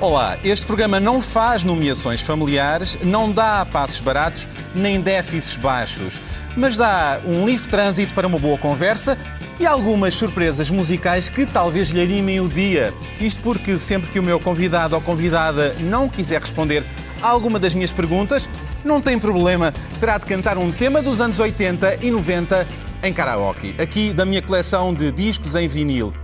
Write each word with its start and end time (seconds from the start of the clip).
Olá, 0.00 0.38
este 0.44 0.64
programa 0.64 1.00
não 1.00 1.20
faz 1.20 1.64
nomeações 1.64 2.20
familiares, 2.20 2.96
não 3.02 3.32
dá 3.32 3.66
passos 3.66 3.98
baratos 3.98 4.48
nem 4.72 5.00
déficits 5.00 5.56
baixos, 5.56 6.20
mas 6.56 6.76
dá 6.76 7.20
um 7.26 7.44
livre 7.44 7.68
trânsito 7.68 8.14
para 8.14 8.24
uma 8.24 8.38
boa 8.38 8.56
conversa 8.56 9.18
e 9.58 9.66
algumas 9.66 10.14
surpresas 10.14 10.70
musicais 10.70 11.28
que 11.28 11.44
talvez 11.44 11.88
lhe 11.88 12.00
animem 12.00 12.38
o 12.38 12.48
dia. 12.48 12.94
Isto 13.20 13.42
porque 13.42 13.76
sempre 13.76 14.08
que 14.08 14.20
o 14.20 14.22
meu 14.22 14.38
convidado 14.38 14.94
ou 14.94 15.00
convidada 15.00 15.74
não 15.80 16.08
quiser 16.08 16.40
responder 16.42 16.84
a 17.20 17.26
alguma 17.26 17.58
das 17.58 17.74
minhas 17.74 17.92
perguntas, 17.92 18.48
não 18.84 19.00
tem 19.00 19.18
problema, 19.18 19.74
terá 19.98 20.16
de 20.16 20.26
cantar 20.26 20.58
um 20.58 20.70
tema 20.70 21.02
dos 21.02 21.20
anos 21.20 21.40
80 21.40 22.04
e 22.04 22.08
90 22.12 22.68
em 23.02 23.12
karaoke, 23.12 23.74
aqui 23.80 24.12
da 24.12 24.24
minha 24.24 24.42
coleção 24.42 24.94
de 24.94 25.10
discos 25.10 25.56
em 25.56 25.66
vinil. 25.66 26.14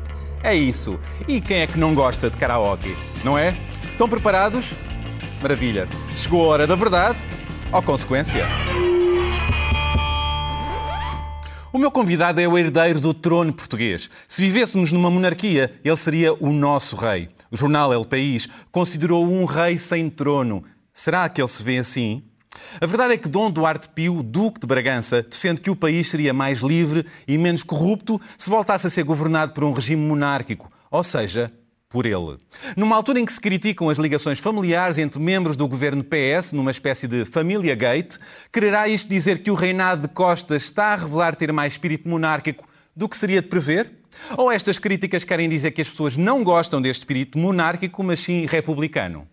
É 0.45 0.55
isso. 0.55 1.01
E 1.27 1.41
quem 1.41 1.61
é 1.63 1.67
que 1.67 1.79
não 1.79 1.95
gosta 1.95 2.29
de 2.29 2.37
karaoke? 2.37 2.95
Não 3.25 3.39
é? 3.39 3.57
Estão 3.91 4.07
preparados? 4.07 4.73
Maravilha. 5.41 5.89
Chegou 6.15 6.45
a 6.45 6.49
hora 6.49 6.67
da 6.67 6.75
verdade 6.77 7.27
ou 7.73 7.83
consequência? 7.83 8.47
O 11.73 11.79
meu 11.79 11.91
convidado 11.91 12.43
é 12.43 12.47
o 12.47 12.59
herdeiro 12.59 13.01
do 13.01 13.15
trono 13.15 13.55
português. 13.55 14.11
Se 14.29 14.43
vivêssemos 14.43 14.93
numa 14.93 15.11
monarquia, 15.11 15.73
ele 15.83 15.97
seria 15.97 16.35
o 16.35 16.53
nosso 16.53 16.95
rei. 16.95 17.31
O 17.51 17.57
jornal 17.57 17.91
El 17.91 18.05
País 18.05 18.47
considerou 18.71 19.27
um 19.27 19.47
rei 19.47 19.79
sem 19.79 20.11
trono. 20.11 20.63
Será 20.93 21.27
que 21.27 21.41
ele 21.41 21.49
se 21.49 21.63
vê 21.63 21.79
assim? 21.79 22.23
A 22.81 22.87
verdade 22.87 23.15
é 23.15 23.17
que 23.17 23.29
Dom 23.29 23.51
Duarte 23.51 23.89
Pio, 23.89 24.23
Duque 24.23 24.61
de 24.61 24.67
Bragança, 24.67 25.23
defende 25.23 25.61
que 25.61 25.71
o 25.71 25.77
país 25.77 26.09
seria 26.09 26.33
mais 26.33 26.61
livre 26.61 27.05
e 27.27 27.39
menos 27.39 27.63
corrupto 27.63 28.21
se 28.37 28.51
voltasse 28.51 28.87
a 28.87 28.91
ser 28.91 29.03
governado 29.05 29.53
por 29.53 29.65
um 29.65 29.73
regime 29.73 30.03
monárquico, 30.03 30.71
ou 30.91 31.03
seja, 31.03 31.53
por 31.95 32.07
ele. 32.07 32.39
Numa 32.77 32.97
altura 32.97 33.21
em 33.21 33.25
que 33.25 33.33
se 33.33 33.41
criticam 33.41 33.89
as 33.89 33.99
ligações 33.99 34.41
familiares 34.41 34.99
entre 34.99 35.21
membros 35.21 35.57
do 35.57 35.69
governo 35.69 36.03
PS, 36.03 36.51
numa 36.53 36.73
espécie 36.73 37.07
de 37.07 37.25
família 37.25 37.75
gate, 37.77 38.17
quererá 38.53 38.89
isto 38.89 39.09
dizer 39.09 39.43
que 39.43 39.51
o 39.51 39.55
reinado 39.55 40.03
de 40.03 40.09
Costa 40.09 40.57
está 40.57 40.87
a 40.87 40.97
revelar 40.97 41.37
ter 41.37 41.53
mais 41.53 41.75
espírito 41.75 42.09
monárquico 42.09 42.67
do 42.97 43.09
que 43.09 43.17
seria 43.17 43.41
de 43.41 43.47
prever? 43.47 43.93
Ou 44.37 44.51
estas 44.51 44.79
críticas 44.79 45.23
querem 45.23 45.49
dizer 45.49 45.71
que 45.71 45.83
as 45.83 45.89
pessoas 45.89 46.17
não 46.17 46.43
gostam 46.43 46.83
deste 46.83 47.01
espírito 47.01 47.39
monárquico, 47.39 48.03
mas 48.03 48.19
sim 48.19 48.45
republicano? 48.45 49.29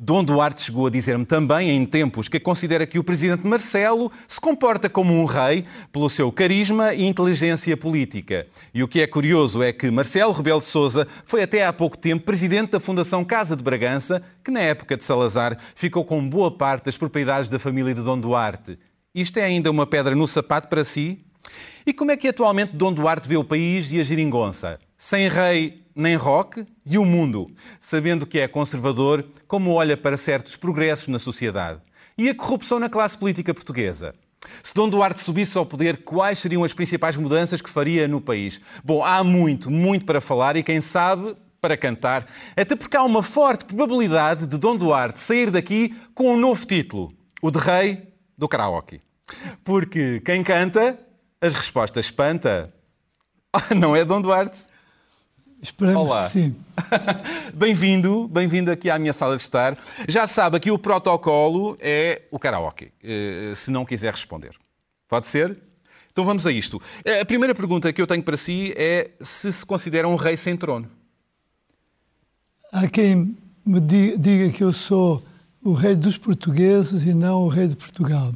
Dom 0.00 0.22
Duarte 0.22 0.62
chegou 0.62 0.86
a 0.86 0.90
dizer-me 0.90 1.24
também, 1.26 1.70
em 1.70 1.84
tempos, 1.84 2.28
que 2.28 2.38
considera 2.38 2.86
que 2.86 3.00
o 3.00 3.02
presidente 3.02 3.44
Marcelo 3.44 4.12
se 4.28 4.40
comporta 4.40 4.88
como 4.88 5.12
um 5.12 5.24
rei 5.24 5.64
pelo 5.90 6.08
seu 6.08 6.30
carisma 6.30 6.94
e 6.94 7.04
inteligência 7.04 7.76
política. 7.76 8.46
E 8.72 8.80
o 8.80 8.86
que 8.86 9.00
é 9.00 9.08
curioso 9.08 9.60
é 9.60 9.72
que 9.72 9.90
Marcelo 9.90 10.30
Rebelo 10.30 10.60
de 10.60 10.66
Sousa 10.66 11.04
foi 11.24 11.42
até 11.42 11.66
há 11.66 11.72
pouco 11.72 11.98
tempo 11.98 12.24
presidente 12.24 12.70
da 12.70 12.78
Fundação 12.78 13.24
Casa 13.24 13.56
de 13.56 13.64
Bragança, 13.64 14.22
que 14.44 14.52
na 14.52 14.60
época 14.60 14.96
de 14.96 15.02
Salazar 15.02 15.58
ficou 15.74 16.04
com 16.04 16.28
boa 16.28 16.56
parte 16.56 16.84
das 16.84 16.96
propriedades 16.96 17.50
da 17.50 17.58
família 17.58 17.92
de 17.92 18.02
Dom 18.02 18.20
Duarte. 18.20 18.78
Isto 19.12 19.38
é 19.38 19.46
ainda 19.46 19.68
uma 19.68 19.84
pedra 19.84 20.14
no 20.14 20.28
sapato 20.28 20.68
para 20.68 20.84
si? 20.84 21.24
E 21.84 21.92
como 21.92 22.12
é 22.12 22.16
que 22.16 22.28
atualmente 22.28 22.76
Dom 22.76 22.92
Duarte 22.92 23.28
vê 23.28 23.36
o 23.36 23.42
país 23.42 23.90
e 23.90 23.98
a 23.98 24.04
geringonça? 24.04 24.78
Sem 24.96 25.28
rei 25.28 25.82
nem 25.92 26.14
rock 26.14 26.64
e 26.88 26.96
o 26.98 27.04
mundo, 27.04 27.46
sabendo 27.78 28.26
que 28.26 28.38
é 28.38 28.48
conservador, 28.48 29.24
como 29.46 29.72
olha 29.72 29.96
para 29.96 30.16
certos 30.16 30.56
progressos 30.56 31.08
na 31.08 31.18
sociedade. 31.18 31.80
E 32.16 32.28
a 32.28 32.34
corrupção 32.34 32.78
na 32.78 32.88
classe 32.88 33.18
política 33.18 33.52
portuguesa? 33.52 34.14
Se 34.62 34.74
Dom 34.74 34.88
Duarte 34.88 35.20
subisse 35.20 35.58
ao 35.58 35.66
poder, 35.66 35.98
quais 35.98 36.38
seriam 36.38 36.64
as 36.64 36.72
principais 36.72 37.16
mudanças 37.16 37.60
que 37.60 37.68
faria 37.68 38.08
no 38.08 38.20
país? 38.20 38.60
Bom, 38.82 39.04
há 39.04 39.22
muito, 39.22 39.70
muito 39.70 40.04
para 40.04 40.20
falar 40.20 40.56
e 40.56 40.62
quem 40.62 40.80
sabe 40.80 41.36
para 41.60 41.76
cantar, 41.76 42.26
até 42.56 42.76
porque 42.76 42.96
há 42.96 43.02
uma 43.02 43.22
forte 43.22 43.64
probabilidade 43.64 44.46
de 44.46 44.58
Dom 44.58 44.76
Duarte 44.76 45.20
sair 45.20 45.50
daqui 45.50 45.94
com 46.14 46.34
um 46.34 46.36
novo 46.36 46.64
título, 46.64 47.12
o 47.42 47.50
de 47.50 47.58
Rei 47.58 48.08
do 48.36 48.48
Karaoke. 48.48 49.00
Porque 49.64 50.20
quem 50.20 50.42
canta, 50.42 50.98
as 51.40 51.54
respostas 51.54 52.06
espanta. 52.06 52.72
Não 53.76 53.94
é 53.94 54.04
Dom 54.04 54.20
Duarte? 54.20 54.58
Esperamos 55.60 56.02
Olá. 56.02 56.26
que 56.26 56.32
sim. 56.40 56.56
bem-vindo, 57.54 58.28
bem-vindo 58.28 58.70
aqui 58.70 58.88
à 58.88 58.98
minha 58.98 59.12
sala 59.12 59.34
de 59.34 59.42
estar. 59.42 59.76
Já 60.08 60.26
sabe, 60.26 60.56
aqui 60.56 60.70
o 60.70 60.78
protocolo 60.78 61.76
é 61.80 62.22
o 62.30 62.38
karaoke, 62.38 62.92
eh, 63.02 63.52
se 63.56 63.70
não 63.70 63.84
quiser 63.84 64.12
responder. 64.12 64.52
Pode 65.08 65.26
ser? 65.26 65.58
Então 66.12 66.24
vamos 66.24 66.46
a 66.46 66.52
isto. 66.52 66.80
Eh, 67.04 67.20
A 67.20 67.24
primeira 67.24 67.54
pergunta 67.54 67.92
que 67.92 68.00
eu 68.00 68.06
tenho 68.06 68.22
para 68.22 68.36
si 68.36 68.72
é 68.76 69.10
se 69.20 69.52
se 69.52 69.66
considera 69.66 70.06
um 70.08 70.14
rei 70.16 70.36
sem 70.36 70.56
trono. 70.56 70.88
Há 72.72 72.86
quem 72.86 73.36
me 73.66 73.80
di- 73.80 74.16
diga 74.16 74.50
que 74.50 74.62
eu 74.62 74.72
sou 74.72 75.22
o 75.64 75.72
rei 75.72 75.96
dos 75.96 76.16
portugueses 76.16 77.04
e 77.06 77.14
não 77.14 77.42
o 77.44 77.48
rei 77.48 77.66
de 77.66 77.74
Portugal. 77.74 78.32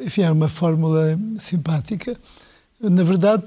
Enfim, 0.00 0.22
é 0.22 0.30
uma 0.30 0.48
fórmula 0.48 1.18
simpática. 1.38 2.16
Na 2.80 3.02
verdade, 3.04 3.44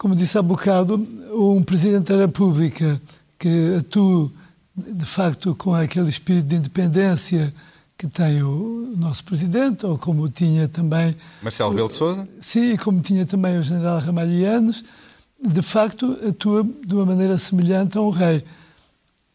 como 0.00 0.16
disse 0.16 0.38
há 0.38 0.42
bocado, 0.42 1.06
um 1.30 1.62
Presidente 1.62 2.10
da 2.10 2.20
República 2.20 2.98
que 3.38 3.74
atua, 3.78 4.32
de 4.74 5.04
facto, 5.04 5.54
com 5.54 5.74
aquele 5.74 6.08
espírito 6.08 6.46
de 6.46 6.54
independência 6.56 7.52
que 7.98 8.06
tem 8.06 8.42
o 8.42 8.94
nosso 8.96 9.22
Presidente, 9.22 9.84
ou 9.84 9.98
como 9.98 10.26
tinha 10.30 10.66
também 10.68 11.14
Marcelo 11.42 11.68
Rebelo 11.68 11.88
de 11.88 11.94
Sousa? 11.96 12.26
Sim, 12.40 12.72
e 12.72 12.78
como 12.78 13.02
tinha 13.02 13.26
também 13.26 13.58
o 13.58 13.62
general 13.62 13.98
Ramalhianos, 13.98 14.82
de 15.38 15.60
facto 15.60 16.18
atua 16.26 16.66
de 16.82 16.94
uma 16.94 17.04
maneira 17.04 17.36
semelhante 17.36 17.98
a 17.98 18.00
um 18.00 18.08
rei, 18.08 18.42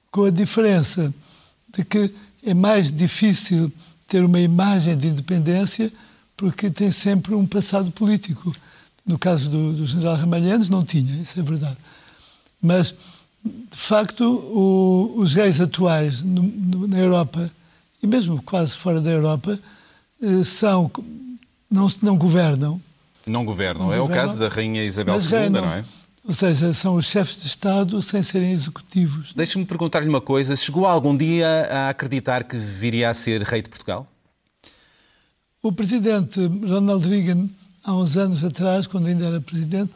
com 0.10 0.24
a 0.24 0.32
diferença 0.32 1.14
de 1.78 1.86
que 1.86 2.12
é 2.44 2.56
mais 2.56 2.92
difícil 2.92 3.72
ter 4.08 4.24
uma 4.24 4.40
imagem 4.40 4.98
de 4.98 5.10
independência 5.10 5.94
porque 6.36 6.72
tem 6.72 6.90
sempre 6.90 7.36
um 7.36 7.46
passado 7.46 7.92
político. 7.92 8.52
No 9.06 9.20
caso 9.20 9.50
do, 9.50 9.74
do 9.74 9.86
general 9.86 10.16
Ramalhianos 10.16 10.70
não 10.70 10.84
tinha, 10.84 11.22
isso 11.22 11.40
é 11.40 11.44
verdade. 11.44 11.78
Mas, 12.62 12.94
de 13.44 13.78
facto, 13.78 14.24
o- 14.24 15.14
os 15.18 15.34
reis 15.34 15.62
atuais 15.62 16.22
no- 16.22 16.42
no- 16.44 16.88
na 16.88 16.98
Europa, 16.98 17.52
e 18.02 18.08
mesmo 18.08 18.42
quase 18.42 18.76
fora 18.76 19.00
da 19.00 19.12
Europa, 19.12 19.60
eh, 20.24 20.44
são, 20.44 20.90
não, 21.70 21.88
não 22.02 22.18
governam, 22.18 22.82
Não 23.28 23.44
governam. 23.46 23.88
Não 23.88 23.94
é 23.94 24.00
o 24.00 24.08
caso 24.08 24.38
da 24.40 24.48
Rainha 24.48 24.84
Isabel 24.84 25.16
II, 25.18 25.50
não 25.50 25.66
é? 25.74 25.84
Ou 26.28 26.34
seja, 26.34 26.74
são 26.74 26.96
os 26.96 27.06
chefes 27.06 27.42
de 27.42 27.48
Estado 27.48 28.02
sem 28.02 28.22
serem 28.24 28.52
executivos. 28.52 29.34
Deixe-me 29.34 29.66
perguntar-lhe 29.66 30.08
uma 30.10 30.22
coisa. 30.22 30.56
Chegou 30.56 30.86
algum 30.88 31.16
dia 31.16 31.48
a 31.72 31.90
acreditar 31.90 32.44
que 32.44 32.56
viria 32.58 33.10
a 33.10 33.14
ser 33.14 33.42
rei 33.44 33.62
de 33.62 33.70
Portugal? 33.70 34.08
O 35.62 35.72
presidente 35.72 36.40
Ronald 36.68 37.08
Reagan, 37.08 37.50
há 37.86 37.96
uns 37.96 38.18
anos 38.18 38.44
atrás, 38.44 38.88
quando 38.88 39.08
ainda 39.08 39.26
era 39.26 39.40
presidente, 39.40 39.92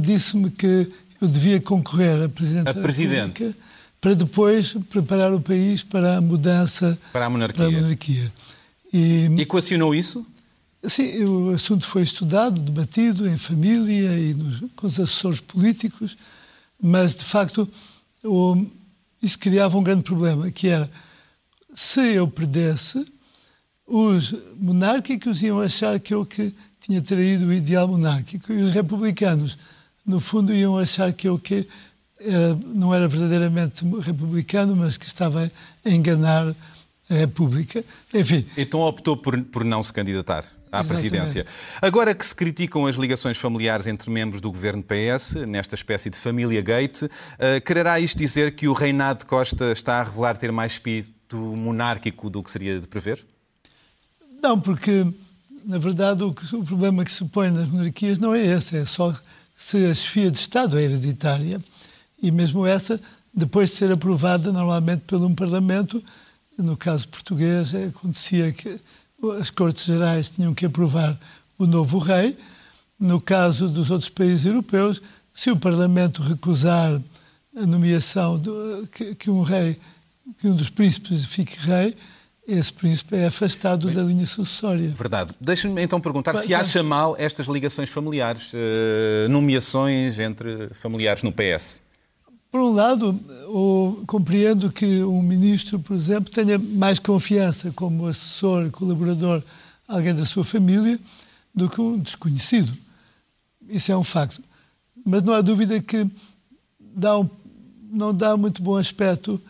disse-me 0.00 0.50
que 0.50 0.90
eu 1.20 1.28
devia 1.28 1.60
concorrer 1.60 2.22
a 2.24 2.28
presidente 2.28 2.68
A 2.68 2.72
da 2.72 2.80
presidente. 2.82 3.42
República 3.42 3.72
para 4.02 4.14
depois 4.14 4.72
preparar 4.90 5.32
o 5.32 5.40
país 5.40 5.84
para 5.84 6.16
a 6.16 6.20
mudança 6.20 6.98
Para 7.12 7.26
a 7.26 7.30
monarquia. 7.30 7.64
para 7.64 7.78
a 7.78 7.80
monarquia. 7.80 8.32
E, 8.92 9.26
Equacionou 9.38 9.94
isso? 9.94 10.26
Sim, 10.84 11.22
o 11.24 11.50
assunto 11.50 11.86
foi 11.86 12.02
estudado, 12.02 12.60
debatido 12.60 13.28
em 13.28 13.38
família 13.38 14.18
e 14.18 14.34
nos, 14.34 14.58
com 14.74 14.88
os 14.88 14.98
assessores 14.98 15.38
políticos, 15.38 16.16
mas 16.82 17.14
de 17.14 17.22
facto 17.22 17.70
o, 18.24 18.66
isso 19.22 19.38
criava 19.38 19.78
um 19.78 19.84
grande 19.84 20.02
problema, 20.02 20.50
que 20.50 20.66
era 20.66 20.90
se 21.72 22.14
eu 22.14 22.26
perdesse, 22.26 23.06
os 23.86 24.34
monárquicos 24.58 25.44
iam 25.44 25.60
achar 25.60 26.00
que 26.00 26.12
eu 26.12 26.26
que 26.26 26.52
tinha 26.82 27.00
traído 27.00 27.46
o 27.46 27.52
ideal 27.52 27.88
monárquico 27.88 28.52
e 28.52 28.62
os 28.62 28.72
republicanos, 28.72 29.56
no 30.04 30.20
fundo, 30.20 30.52
iam 30.52 30.76
achar 30.78 31.12
que 31.12 31.28
eu 31.28 31.38
que 31.38 31.66
era, 32.20 32.58
não 32.74 32.94
era 32.94 33.08
verdadeiramente 33.08 33.84
republicano, 34.00 34.76
mas 34.76 34.96
que 34.96 35.06
estava 35.06 35.50
a 35.84 35.90
enganar 35.90 36.54
a 37.10 37.14
República. 37.14 37.84
Enfim, 38.14 38.46
Então 38.56 38.80
optou 38.80 39.16
por, 39.16 39.40
por 39.44 39.64
não 39.64 39.82
se 39.82 39.92
candidatar 39.92 40.38
à 40.70 40.80
Exatamente. 40.80 40.88
presidência. 40.88 41.44
Agora 41.80 42.14
que 42.14 42.24
se 42.24 42.34
criticam 42.34 42.86
as 42.86 42.96
ligações 42.96 43.36
familiares 43.36 43.86
entre 43.86 44.10
membros 44.10 44.40
do 44.40 44.50
governo 44.50 44.82
PS, 44.82 45.34
nesta 45.46 45.74
espécie 45.74 46.08
de 46.10 46.16
família 46.16 46.62
gate, 46.62 47.02
eh, 47.38 47.60
quererá 47.60 48.00
isto 48.00 48.16
dizer 48.18 48.54
que 48.54 48.66
o 48.66 48.72
reinado 48.72 49.20
de 49.20 49.26
Costa 49.26 49.72
está 49.72 50.00
a 50.00 50.02
revelar 50.04 50.36
ter 50.36 50.50
mais 50.50 50.72
espírito 50.72 51.36
monárquico 51.36 52.30
do 52.30 52.42
que 52.42 52.50
seria 52.50 52.80
de 52.80 52.88
prever? 52.88 53.24
Não, 54.42 54.58
porque 54.58 55.06
na 55.64 55.78
verdade, 55.78 56.22
o, 56.22 56.28
o, 56.28 56.64
problema 56.64 57.04
que 57.04 57.12
se 57.12 57.24
põe 57.24 57.50
nas 57.50 57.68
monarquias 57.68 58.18
não 58.18 58.34
é 58.34 58.44
esse, 58.44 58.76
é 58.76 58.84
só 58.84 59.14
se 59.54 59.86
a 59.86 59.94
chefia 59.94 60.30
de 60.30 60.38
Estado 60.38 60.78
é 60.78 60.82
hereditária. 60.82 61.62
E 62.22 62.30
mesmo 62.30 62.66
essa, 62.66 63.00
depois 63.34 63.70
de 63.70 63.76
ser 63.76 63.92
aprovada 63.92 64.52
normalmente 64.52 65.02
por 65.06 65.20
um 65.20 65.34
Parlamento, 65.34 66.02
no 66.58 66.76
caso 66.76 67.08
português, 67.08 67.74
acontecia 67.74 68.52
que 68.52 68.78
as 69.40 69.50
Cortes 69.50 69.84
Gerais 69.84 70.28
tinham 70.28 70.54
que 70.54 70.66
aprovar 70.66 71.18
o 71.58 71.66
novo 71.66 71.98
rei. 71.98 72.36
No 72.98 73.20
caso 73.20 73.68
dos 73.68 73.90
outros 73.90 74.10
países 74.10 74.46
europeus, 74.46 75.02
se 75.32 75.50
o 75.50 75.56
Parlamento 75.56 76.22
recusar 76.22 77.00
a 77.56 77.66
nomeação 77.66 78.38
de, 78.38 78.50
que, 78.92 79.14
que, 79.14 79.30
um 79.30 79.42
rei, 79.42 79.78
que 80.40 80.48
um 80.48 80.54
dos 80.54 80.70
príncipes 80.70 81.24
fique 81.24 81.58
rei, 81.58 81.96
esse 82.52 82.72
príncipe 82.72 83.16
é 83.16 83.26
afastado 83.26 83.86
Bem, 83.86 83.96
da 83.96 84.02
linha 84.02 84.26
sucessória. 84.26 84.88
Verdade. 84.90 85.34
Deixe-me 85.40 85.82
então 85.82 86.00
perguntar 86.00 86.36
se 86.36 86.54
acha 86.54 86.82
mal 86.82 87.14
estas 87.18 87.46
ligações 87.46 87.88
familiares, 87.88 88.52
uh, 88.52 89.28
nomeações 89.28 90.18
entre 90.18 90.68
familiares 90.72 91.22
no 91.22 91.32
PS. 91.32 91.82
Por 92.50 92.60
um 92.60 92.74
lado, 92.74 93.18
compreendo 94.06 94.70
que 94.70 95.02
um 95.02 95.22
ministro, 95.22 95.78
por 95.78 95.96
exemplo, 95.96 96.30
tenha 96.30 96.58
mais 96.58 96.98
confiança 96.98 97.72
como 97.74 98.06
assessor, 98.06 98.70
colaborador, 98.70 99.42
alguém 99.88 100.14
da 100.14 100.26
sua 100.26 100.44
família, 100.44 101.00
do 101.54 101.70
que 101.70 101.80
um 101.80 101.98
desconhecido. 101.98 102.76
Isso 103.66 103.90
é 103.90 103.96
um 103.96 104.04
facto. 104.04 104.42
Mas 105.04 105.22
não 105.22 105.32
há 105.32 105.40
dúvida 105.40 105.80
que 105.80 106.06
dá 106.78 107.18
um, 107.18 107.28
não 107.90 108.14
dá 108.14 108.36
muito 108.36 108.62
bom 108.62 108.76
aspecto 108.76 109.40
eh, 109.40 109.44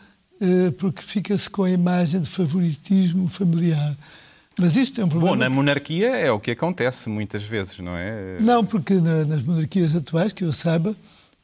porque 0.77 1.01
fica-se 1.01 1.49
com 1.49 1.63
a 1.63 1.69
imagem 1.69 2.21
de 2.21 2.29
favoritismo 2.29 3.27
familiar. 3.27 3.95
Mas 4.59 4.75
isto 4.75 5.01
é 5.01 5.05
um 5.05 5.09
problema. 5.09 5.35
Bom, 5.35 5.39
na 5.39 5.49
monarquia 5.49 6.15
é 6.15 6.31
o 6.31 6.39
que 6.39 6.51
acontece 6.51 7.09
muitas 7.09 7.43
vezes, 7.43 7.79
não 7.79 7.97
é? 7.97 8.37
Não, 8.39 8.63
porque 8.63 8.95
na, 8.95 9.25
nas 9.25 9.41
monarquias 9.41 9.95
atuais, 9.95 10.31
que 10.31 10.43
eu 10.43 10.53
saiba, 10.53 10.95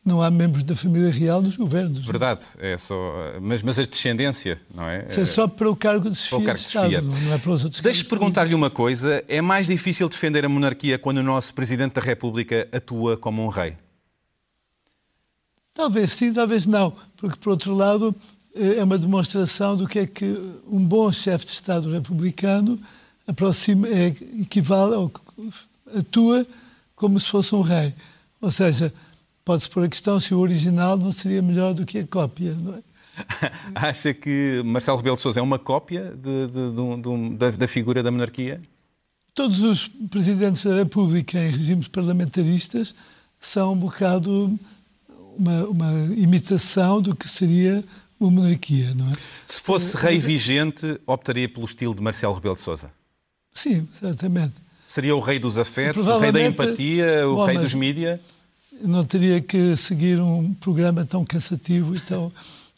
não 0.05 0.21
há 0.21 0.29
membros 0.29 0.63
da 0.63 0.75
família 0.75 1.09
real 1.09 1.41
nos 1.41 1.57
governos. 1.57 2.05
Verdade, 2.05 2.45
é 2.59 2.77
só, 2.77 2.95
mas, 3.41 3.61
mas 3.61 3.77
a 3.79 3.83
descendência, 3.83 4.59
não 4.73 4.87
é? 4.87 5.05
Isso 5.09 5.19
é 5.21 5.25
só 5.25 5.47
para 5.47 5.69
o 5.69 5.75
cargo 5.75 6.09
de 6.09 6.15
chefia 6.15 6.45
cargo 6.45 6.59
de 6.59 6.65
Estado, 6.65 7.01
não 7.01 7.33
é 7.33 7.37
para 7.37 7.51
os 7.51 7.63
outros 7.63 7.81
Deixe-me 7.81 8.09
perguntar-lhe 8.09 8.55
uma 8.55 8.69
coisa. 8.69 9.23
É 9.27 9.41
mais 9.41 9.67
difícil 9.67 10.07
defender 10.07 10.45
a 10.45 10.49
monarquia 10.49 10.97
quando 10.97 11.17
o 11.17 11.23
nosso 11.23 11.53
Presidente 11.53 11.93
da 11.93 12.01
República 12.01 12.67
atua 12.71 13.17
como 13.17 13.43
um 13.43 13.47
rei? 13.47 13.75
Talvez 15.73 16.11
sim, 16.11 16.33
talvez 16.33 16.65
não. 16.65 16.93
Porque, 17.17 17.37
por 17.37 17.51
outro 17.51 17.73
lado, 17.73 18.13
eh, 18.13 18.38
é 18.55 18.83
uma 18.83 18.97
demonstração 18.97 19.75
do 19.77 19.87
que 19.87 19.99
é 19.99 20.07
que 20.07 20.25
um 20.67 20.83
bom 20.83 21.11
chefe 21.11 21.45
de 21.45 21.51
Estado 21.51 21.91
republicano 21.91 22.79
aproxima, 23.27 23.87
é, 23.87 24.07
equivale 24.41 24.95
ao 24.95 25.11
atua 25.95 26.45
como 26.95 27.19
se 27.19 27.27
fosse 27.27 27.53
um 27.55 27.61
rei. 27.61 27.93
Ou 28.41 28.51
seja, 28.51 28.93
pode-se 29.45 29.69
pôr 29.69 29.83
a 29.83 29.89
questão 29.89 30.19
se 30.19 30.33
o 30.33 30.39
original 30.39 30.97
não 30.97 31.11
seria 31.11 31.41
melhor 31.41 31.73
do 31.73 31.85
que 31.85 31.99
a 31.99 32.07
cópia, 32.07 32.53
não 32.55 32.75
é? 32.75 32.83
Acha 33.75 34.13
que 34.13 34.61
Marcelo 34.65 34.97
Rebelo 34.97 35.17
de 35.17 35.21
Sousa 35.21 35.39
é 35.39 35.43
uma 35.43 35.59
cópia 35.59 36.13
de, 36.15 36.47
de, 36.47 36.71
de, 36.71 37.37
da, 37.37 37.51
da, 37.51 37.67
figura 37.67 38.01
da 38.01 38.11
monarquia? 38.11 38.61
Todos 39.35 39.61
os 39.61 39.87
presidentes 40.09 40.63
da 40.63 40.75
República 40.75 41.37
em 41.37 41.49
regimes 41.49 41.87
parlamentaristas 41.87 42.95
são 43.37 43.73
um 43.73 43.77
bocado 43.77 44.57
uma, 45.37 45.65
uma 45.65 45.93
imitação 46.15 47.01
do 47.01 47.15
que 47.15 47.27
seria 47.27 47.83
uma 48.19 48.31
monarquia, 48.31 48.93
não 48.95 49.07
é? 49.07 49.11
Se 49.45 49.61
fosse 49.61 49.95
rei 49.97 50.17
vigente, 50.17 50.99
optaria 51.05 51.47
pelo 51.47 51.65
estilo 51.65 51.95
de 51.95 52.01
Marcelo 52.01 52.33
Rebelo 52.33 52.55
de 52.55 52.61
Sousa? 52.61 52.91
Sim, 53.53 53.87
certamente. 53.99 54.53
Seria 54.87 55.15
o 55.15 55.19
rei 55.19 55.39
dos 55.39 55.57
afetos, 55.57 56.07
o 56.07 56.17
rei 56.17 56.31
da 56.31 56.41
empatia, 56.41 57.27
o 57.27 57.35
bom, 57.35 57.45
rei 57.45 57.57
dos 57.57 57.73
mídias? 57.73 58.19
não 58.81 59.03
teria 59.03 59.41
que 59.41 59.75
seguir 59.75 60.19
um 60.19 60.53
programa 60.53 61.05
tão 61.05 61.25
cansativo 61.25 61.95
e 61.95 61.99
tão, 61.99 62.31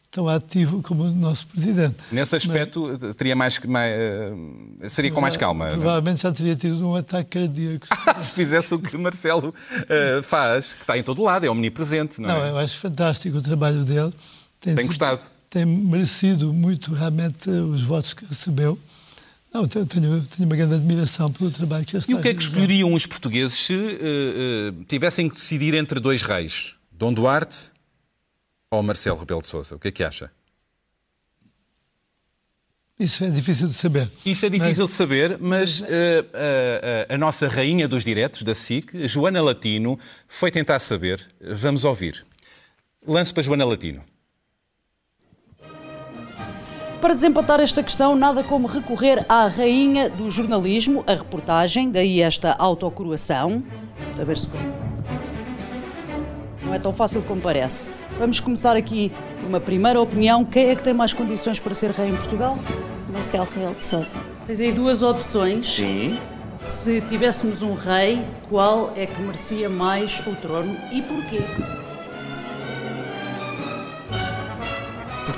tão 0.10 0.28
ativo 0.28 0.82
como 0.82 1.04
o 1.04 1.12
nosso 1.12 1.48
Presidente. 1.48 1.96
Nesse 2.12 2.36
aspecto, 2.36 2.98
Mas, 3.00 3.16
teria 3.16 3.36
mais, 3.36 3.60
mais, 3.60 3.94
seria 4.88 5.12
com 5.12 5.22
mais 5.22 5.38
calma? 5.38 5.70
É? 5.70 5.72
Provavelmente 5.72 6.22
já 6.22 6.32
teria 6.32 6.56
tido 6.56 6.88
um 6.88 6.96
ataque 6.96 7.40
cardíaco. 7.40 7.88
Se 8.20 8.34
fizesse 8.34 8.74
o 8.74 8.80
que 8.80 8.98
Marcelo 8.98 9.50
uh, 9.50 10.24
faz, 10.24 10.74
que 10.74 10.82
está 10.82 10.98
em 10.98 11.04
todo 11.04 11.22
lado, 11.22 11.46
é 11.46 11.50
omnipresente, 11.50 12.22
não 12.22 12.30
é? 12.30 12.34
Não, 12.34 12.46
eu 12.48 12.58
acho 12.58 12.78
fantástico 12.78 13.38
o 13.38 13.42
trabalho 13.42 13.84
dele. 13.84 14.12
Tem, 14.62 14.76
tem 14.76 14.86
gostado? 14.86 15.20
Tem 15.50 15.66
merecido 15.66 16.54
muito, 16.54 16.94
realmente, 16.94 17.50
os 17.50 17.82
votos 17.82 18.14
que 18.14 18.24
recebeu. 18.24 18.80
Não, 19.52 19.68
tenho, 19.68 19.86
tenho, 19.86 20.26
uma 20.40 20.56
grande 20.56 20.76
admiração 20.76 21.30
pelo 21.30 21.52
trabalho 21.52 21.84
que 21.84 21.94
ele 21.94 22.00
está 22.00 22.12
E 22.12 22.16
o 22.16 22.22
que 22.22 22.30
é 22.30 22.34
que 22.34 22.42
escolheriam 22.42 22.94
os 22.94 23.06
portugueses 23.06 23.58
se 23.58 23.74
uh, 23.74 23.78
uh, 23.78 24.84
tivessem 24.86 25.28
que 25.28 25.36
decidir 25.36 25.74
entre 25.74 26.00
dois 26.00 26.22
reis? 26.22 26.76
Dom 26.90 27.12
Duarte 27.12 27.72
ou 28.70 28.82
Marcelo 28.82 29.18
Rebelo 29.18 29.42
de 29.42 29.48
Sousa? 29.48 29.76
O 29.76 29.80
que 29.80 29.90
é 29.90 29.92
que 29.92 30.04
acha? 30.04 30.32
Isso 32.98 33.26
é 33.26 33.30
difícil 33.32 33.68
de 33.68 33.74
saber. 33.74 34.10
Isso 34.24 34.46
é 34.46 34.50
difícil 34.50 34.84
mas... 34.84 34.92
de 34.92 34.94
saber, 34.94 35.38
mas 35.40 35.82
uh, 35.82 35.86
a 37.10 37.18
nossa 37.18 37.48
rainha 37.48 37.88
dos 37.88 38.06
diretos 38.06 38.44
da 38.44 38.54
SIC, 38.54 39.08
Joana 39.08 39.42
Latino, 39.42 40.00
foi 40.28 40.52
tentar 40.52 40.80
saber. 40.80 41.20
Vamos 41.42 41.84
ouvir. 41.84 42.24
Lance 43.06 43.34
para 43.34 43.42
Joana 43.42 43.66
Latino. 43.66 44.04
Para 47.02 47.16
desempatar 47.16 47.60
esta 47.60 47.82
questão, 47.82 48.16
nada 48.16 48.44
como 48.44 48.68
recorrer 48.68 49.26
à 49.28 49.48
rainha 49.48 50.08
do 50.08 50.30
jornalismo, 50.30 51.04
a 51.08 51.14
reportagem, 51.14 51.90
daí 51.90 52.22
esta 52.22 52.54
autocoroação. 52.54 53.64
A 54.20 54.24
ver 54.24 54.38
se. 54.38 54.48
Não 56.64 56.76
é 56.76 56.78
tão 56.78 56.94
fácil 56.94 57.24
como 57.24 57.42
parece. 57.42 57.90
Vamos 58.20 58.40
começar 58.40 58.76
aqui 58.76 59.12
uma 59.44 59.60
primeira 59.60 60.00
opinião. 60.00 60.46
Quem 60.46 60.70
é 60.70 60.76
que 60.76 60.84
tem 60.84 60.94
mais 60.94 61.12
condições 61.12 61.60
para 61.60 61.74
ser 61.74 61.90
rei 61.90 62.10
em 62.10 62.16
Portugal? 62.16 62.56
Marcelo 63.12 63.48
Rebelo 63.52 63.74
de 63.74 63.84
Sousa. 63.84 64.16
Tens 64.46 64.62
aí 64.62 64.72
duas 64.72 65.02
opções. 65.02 65.74
Sim. 65.74 66.20
Se 66.68 67.02
tivéssemos 67.02 67.64
um 67.64 67.74
rei, 67.74 68.24
qual 68.48 68.94
é 68.96 69.08
que 69.08 69.20
merecia 69.20 69.68
mais 69.68 70.20
o 70.28 70.36
trono 70.36 70.78
e 70.92 71.02
porquê? 71.02 71.42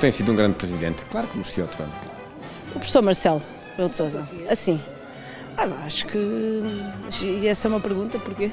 Tem 0.04 0.12
sido 0.12 0.32
um 0.32 0.36
grande 0.36 0.54
presidente. 0.56 1.02
Claro 1.06 1.26
que 1.28 1.38
merecia 1.38 1.64
o 1.64 1.66
trono. 1.66 1.90
O 2.68 2.72
professor 2.72 3.00
Marcelo 3.00 3.42
Rebelo 3.70 3.88
de 3.88 3.96
Sousa. 3.96 4.28
Assim. 4.50 4.78
Ah, 5.56 5.66
acho 5.86 6.06
que. 6.06 6.18
E 7.22 7.48
essa 7.48 7.68
é 7.68 7.70
uma 7.70 7.80
pergunta, 7.80 8.18
porquê? 8.18 8.52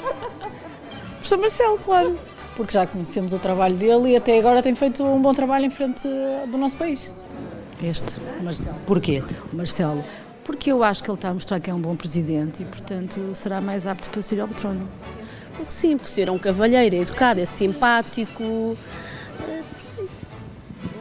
professor 1.16 1.38
Marcelo, 1.38 1.78
claro. 1.78 2.18
Porque 2.56 2.74
já 2.74 2.86
conhecemos 2.86 3.32
o 3.32 3.38
trabalho 3.38 3.74
dele 3.74 4.10
e 4.10 4.16
até 4.16 4.38
agora 4.38 4.60
tem 4.60 4.74
feito 4.74 5.02
um 5.02 5.22
bom 5.22 5.32
trabalho 5.32 5.64
em 5.64 5.70
frente 5.70 6.06
do 6.50 6.58
nosso 6.58 6.76
país. 6.76 7.10
Este, 7.82 8.20
Marcelo. 8.42 8.76
Porquê? 8.86 9.22
Marcelo. 9.50 10.04
Porque 10.44 10.70
eu 10.70 10.84
acho 10.84 11.02
que 11.02 11.08
ele 11.08 11.16
está 11.16 11.30
a 11.30 11.34
mostrar 11.34 11.58
que 11.58 11.70
é 11.70 11.74
um 11.74 11.80
bom 11.80 11.96
presidente 11.96 12.62
e, 12.62 12.66
portanto, 12.66 13.34
será 13.34 13.62
mais 13.62 13.86
apto 13.86 14.10
para 14.10 14.20
ser 14.20 14.42
ao 14.42 14.48
trono. 14.48 14.86
Porque 15.56 15.70
sim, 15.70 15.96
porque 15.96 16.12
ser 16.12 16.28
um 16.28 16.36
cavalheiro, 16.36 16.96
é 16.96 16.98
educado, 16.98 17.40
é 17.40 17.46
simpático, 17.46 18.76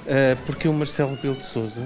Uh, 0.03 0.36
porque 0.45 0.67
o 0.67 0.74
Marcelo 0.74 1.15
Rebelo 1.15 1.36
de 1.36 1.45
Souza, 1.45 1.81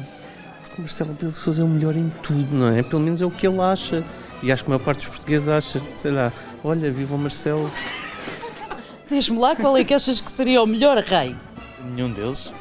porque 0.61 0.77
o 0.79 0.81
Marcelo 0.81 1.11
Rebelo 1.11 1.31
de 1.31 1.37
Souza 1.37 1.61
é 1.61 1.65
o 1.65 1.67
melhor 1.67 1.95
em 1.95 2.09
tudo, 2.23 2.53
não 2.53 2.75
é? 2.75 2.81
Pelo 2.81 3.01
menos 3.01 3.21
é 3.21 3.25
o 3.25 3.31
que 3.31 3.47
ele 3.47 3.61
acha. 3.61 4.03
E 4.41 4.51
acho 4.51 4.63
que 4.63 4.69
a 4.69 4.73
maior 4.75 4.83
parte 4.83 4.99
dos 4.99 5.07
portugueses 5.07 5.47
acha, 5.47 5.81
sei 5.95 6.11
lá, 6.11 6.31
olha, 6.63 6.91
viva 6.91 7.15
o 7.15 7.17
Marcelo. 7.17 7.71
Diz-me 9.09 9.39
lá 9.39 9.55
qual 9.55 9.77
é 9.77 9.83
que 9.83 9.93
achas 9.93 10.19
que 10.21 10.31
seria 10.31 10.61
o 10.61 10.67
melhor 10.67 10.97
rei? 10.97 11.35
Nenhum 11.83 12.11
deles. 12.11 12.53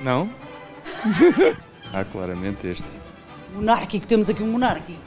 Não? 0.00 0.30
ah, 1.92 2.04
claramente 2.04 2.66
este. 2.66 2.88
Monárquico, 3.54 4.06
temos 4.06 4.30
aqui 4.30 4.42
um 4.42 4.52
monárquico. 4.52 5.00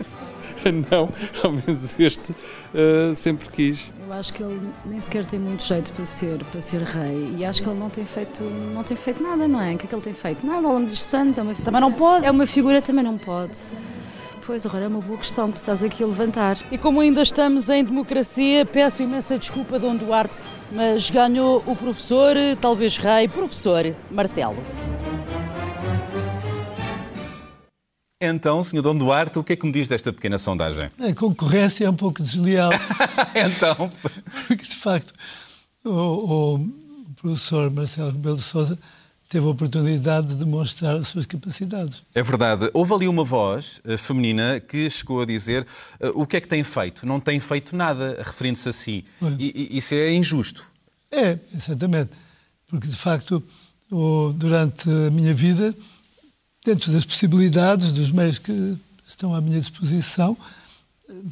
não, 0.91 1.09
ao 1.43 1.51
menos 1.51 1.97
este 1.99 2.31
uh, 2.31 3.13
sempre 3.15 3.49
quis. 3.49 3.91
Eu 4.05 4.13
acho 4.13 4.33
que 4.33 4.43
ele 4.43 4.59
nem 4.85 5.01
sequer 5.01 5.25
tem 5.25 5.39
muito 5.39 5.63
jeito 5.63 5.91
para 5.93 6.05
ser, 6.05 6.43
para 6.45 6.61
ser 6.61 6.81
rei 6.81 7.35
e 7.37 7.45
acho 7.45 7.61
que 7.61 7.69
ele 7.69 7.79
não 7.79 7.89
tem 7.89 8.05
feito, 8.05 8.43
não 8.43 8.83
tem 8.83 8.95
feito 8.97 9.21
nada, 9.21 9.47
não 9.47 9.61
é? 9.61 9.73
O 9.73 9.77
que 9.77 9.85
é 9.85 9.89
que 9.89 9.95
ele 9.95 10.01
tem 10.01 10.13
feito? 10.13 10.45
Nada, 10.45 10.67
ao 10.67 10.73
longo 10.73 10.87
dos 10.87 11.01
santos, 11.01 11.37
é 11.37 11.41
uma 11.41 11.53
Também 11.55 11.81
não 11.81 11.91
pode? 11.91 12.25
É 12.25 12.31
uma 12.31 12.45
figura, 12.45 12.81
também 12.81 13.03
não 13.03 13.17
pode. 13.17 13.57
Pois, 14.45 14.65
agora 14.65 14.83
é 14.83 14.87
uma 14.89 14.99
boa 14.99 15.17
questão 15.17 15.47
que 15.47 15.53
tu 15.53 15.57
estás 15.59 15.81
aqui 15.81 16.03
a 16.03 16.07
levantar. 16.07 16.57
E 16.69 16.77
como 16.77 16.99
ainda 16.99 17.21
estamos 17.21 17.69
em 17.69 17.81
democracia, 17.83 18.65
peço 18.65 19.01
imensa 19.01 19.37
desculpa, 19.37 19.79
Dom 19.79 19.95
Duarte, 19.95 20.41
mas 20.69 21.09
ganhou 21.09 21.63
o 21.65 21.75
professor, 21.75 22.35
talvez 22.59 22.97
rei, 22.97 23.29
professor 23.29 23.95
Marcelo. 24.11 24.57
Então, 28.25 28.63
Sr. 28.63 28.81
Dom 28.81 28.95
Duarte, 28.95 29.37
o 29.37 29.43
que 29.43 29.51
é 29.51 29.55
que 29.57 29.65
me 29.65 29.71
diz 29.73 29.89
desta 29.89 30.13
pequena 30.13 30.37
sondagem? 30.37 30.89
A 30.97 31.13
concorrência 31.13 31.85
é 31.85 31.89
um 31.89 31.95
pouco 31.95 32.23
desleal. 32.23 32.71
então? 33.35 33.91
Porque, 34.47 34.63
de 34.63 34.75
facto, 34.77 35.13
o, 35.83 36.55
o, 36.55 36.69
professor 37.21 37.69
Marcelo 37.69 38.11
Rebelo 38.11 38.37
de 38.37 38.43
Sousa 38.43 38.79
teve 39.27 39.45
a 39.45 39.49
oportunidade 39.49 40.27
de 40.27 40.35
demonstrar 40.35 40.95
as 40.95 41.09
suas 41.09 41.25
capacidades. 41.25 42.01
É 42.15 42.23
verdade. 42.23 42.69
Houve 42.73 42.93
ali 42.93 43.07
uma 43.09 43.25
voz 43.25 43.81
uh, 43.83 43.97
feminina 43.97 44.57
que 44.57 44.89
chegou 44.89 45.21
a 45.21 45.25
dizer 45.25 45.67
uh, 45.99 46.21
o 46.21 46.25
que 46.25 46.37
é 46.37 46.39
que 46.39 46.47
tem 46.47 46.63
feito? 46.63 47.05
Não 47.05 47.19
tem 47.19 47.41
feito 47.41 47.75
nada, 47.75 48.15
referindo-se 48.23 48.69
a 48.69 48.73
si. 48.73 49.03
E, 49.37 49.69
e, 49.69 49.77
isso 49.77 49.93
é 49.95 50.13
injusto. 50.13 50.65
É, 51.11 51.37
exatamente. 51.53 52.11
Porque, 52.67 52.87
de 52.87 52.95
facto, 52.95 53.43
o, 53.91 54.31
durante 54.33 54.89
a 54.89 55.11
minha 55.11 55.33
vida, 55.33 55.75
dentro 56.63 56.91
das 56.91 57.05
possibilidades, 57.05 57.91
dos 57.91 58.11
meios 58.11 58.39
que 58.39 58.77
estão 59.07 59.33
à 59.33 59.41
minha 59.41 59.59
disposição, 59.59 60.37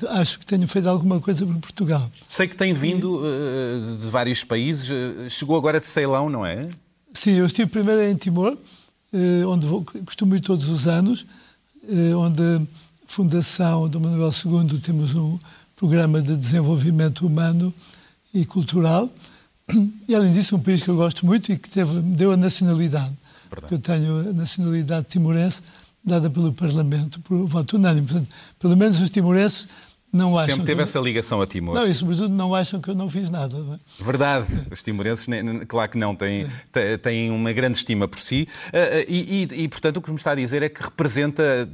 acho 0.09 0.39
que 0.39 0.45
tenho 0.45 0.67
feito 0.67 0.87
alguma 0.87 1.19
coisa 1.19 1.45
por 1.45 1.55
Portugal. 1.57 2.11
Sei 2.27 2.47
que 2.47 2.55
tem 2.55 2.73
vindo 2.73 3.21
uh, 3.21 3.97
de 3.97 4.07
vários 4.07 4.43
países, 4.43 4.89
chegou 5.29 5.57
agora 5.57 5.79
de 5.79 5.87
Ceilão, 5.87 6.29
não 6.29 6.45
é? 6.45 6.69
Sim, 7.13 7.31
eu 7.31 7.45
estive 7.45 7.69
primeiro 7.69 8.01
em 8.01 8.15
Timor, 8.15 8.57
eh, 9.13 9.45
onde 9.45 9.67
vou, 9.67 9.83
costumo 10.05 10.35
ir 10.35 10.39
todos 10.39 10.69
os 10.69 10.87
anos, 10.87 11.25
eh, 11.87 12.15
onde 12.15 12.41
a 12.41 12.61
Fundação 13.05 13.89
do 13.89 13.99
Manuel 13.99 14.31
II 14.31 14.79
temos 14.79 15.13
um 15.13 15.37
programa 15.75 16.21
de 16.21 16.35
desenvolvimento 16.37 17.27
humano 17.27 17.73
e 18.33 18.45
cultural. 18.45 19.09
E, 20.07 20.15
além 20.15 20.33
disso, 20.33 20.55
um 20.57 20.59
país 20.59 20.83
que 20.83 20.89
eu 20.89 20.97
gosto 20.97 21.25
muito 21.25 21.51
e 21.51 21.57
que 21.57 21.69
teve, 21.69 22.01
me 22.01 22.15
deu 22.15 22.33
a 22.33 22.37
nacionalidade. 22.37 23.13
Verdade. 23.51 23.73
Eu 23.73 23.79
tenho 23.79 24.29
a 24.29 24.33
nacionalidade 24.33 25.07
timorense 25.07 25.61
dada 26.03 26.29
pelo 26.29 26.51
Parlamento, 26.53 27.19
por 27.21 27.45
voto 27.45 27.75
unânime. 27.75 28.07
Portanto, 28.07 28.29
pelo 28.57 28.75
menos 28.75 28.99
os 28.99 29.09
timorenses 29.09 29.67
não 30.11 30.37
acham 30.37 30.55
Sempre 30.55 30.65
teve 30.65 30.83
essa 30.83 30.99
ligação 30.99 31.41
a 31.41 31.47
Timor. 31.47 31.73
Não, 31.73 31.87
e 31.87 31.93
sobretudo 31.93 32.29
não 32.29 32.53
acham 32.53 32.81
que 32.81 32.89
eu 32.89 32.95
não 32.95 33.07
fiz 33.07 33.29
nada. 33.29 33.57
Não 33.57 33.75
é? 33.75 33.79
Verdade. 33.99 34.47
Os 34.69 34.83
timorenses, 34.83 35.25
claro 35.67 35.89
que 35.89 35.97
não, 35.97 36.13
têm, 36.13 36.47
têm 37.01 37.31
uma 37.31 37.53
grande 37.53 37.77
estima 37.77 38.07
por 38.07 38.19
si. 38.19 38.47
Eh, 38.73 38.99
eh, 38.99 39.05
e, 39.07 39.47
e, 39.53 39.63
e, 39.63 39.67
portanto, 39.69 39.97
o 39.97 40.01
que 40.01 40.09
me 40.09 40.17
está 40.17 40.31
a 40.31 40.35
dizer 40.35 40.63
é 40.63 40.69
que 40.69 40.83
representa, 40.83 41.69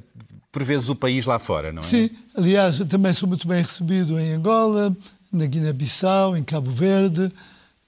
por 0.52 0.64
vezes, 0.64 0.88
o 0.90 0.96
país 0.96 1.26
lá 1.26 1.40
fora, 1.40 1.72
não 1.72 1.80
é? 1.80 1.84
Sim. 1.84 2.12
Aliás, 2.36 2.80
eu 2.80 2.86
também 2.86 3.12
sou 3.12 3.28
muito 3.28 3.48
bem 3.48 3.62
recebido 3.62 4.20
em 4.20 4.34
Angola, 4.34 4.96
na 5.32 5.46
Guiné-Bissau, 5.48 6.38
em 6.38 6.44
Cabo 6.44 6.70
Verde 6.70 7.34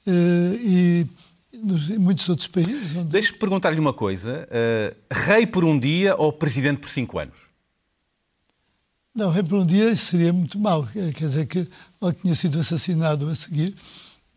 eh, 0.08 0.60
e 0.62 1.08
em 1.90 1.98
muitos 1.98 2.28
outros 2.30 2.48
países. 2.48 2.96
Onde... 2.96 3.12
Deixe-me 3.12 3.38
perguntar-lhe 3.38 3.80
uma 3.80 3.94
coisa. 3.94 4.48
rei 5.12 5.46
por 5.46 5.64
um 5.64 5.78
dia 5.78 6.16
ou 6.16 6.32
presidente 6.32 6.80
por 6.80 6.90
cinco 6.90 7.20
anos? 7.20 7.50
Não, 9.14 9.32
rei 9.32 9.44
por 9.44 9.60
um 9.60 9.66
dia 9.66 9.96
seria 9.96 10.32
muito 10.32 10.58
mau. 10.60 10.86
Quer 10.86 11.12
dizer 11.12 11.46
que 11.46 11.60
ele 11.60 12.14
tinha 12.22 12.36
sido 12.36 12.60
assassinado 12.60 13.28
a 13.28 13.36
seguir. 13.36 13.76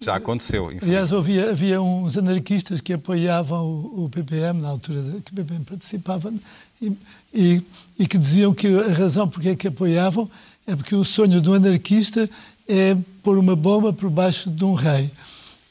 Já 0.00 0.16
aconteceu, 0.16 0.68
Aliás, 0.82 1.12
havia, 1.12 1.50
havia 1.50 1.80
uns 1.80 2.16
anarquistas 2.16 2.80
que 2.80 2.92
apoiavam 2.92 3.64
o, 3.64 4.04
o 4.04 4.08
PPM, 4.08 4.60
na 4.60 4.68
altura 4.68 5.00
que 5.24 5.30
o 5.30 5.34
PPM 5.36 5.64
participava, 5.64 6.34
e, 6.80 6.92
e, 7.32 7.62
e, 7.96 8.06
que 8.08 8.18
diziam 8.18 8.52
que 8.52 8.66
a 8.66 8.92
razão 8.92 9.28
porque 9.28 9.50
é 9.50 9.56
que 9.56 9.68
apoiavam 9.68 10.28
é 10.66 10.74
porque 10.74 10.96
o 10.96 11.04
sonho 11.04 11.40
do 11.40 11.54
anarquista 11.54 12.28
é 12.66 12.96
pôr 13.22 13.38
uma 13.38 13.54
bomba 13.54 13.92
por 13.92 14.10
baixo 14.10 14.50
de 14.50 14.64
um 14.64 14.74
rei. 14.74 15.08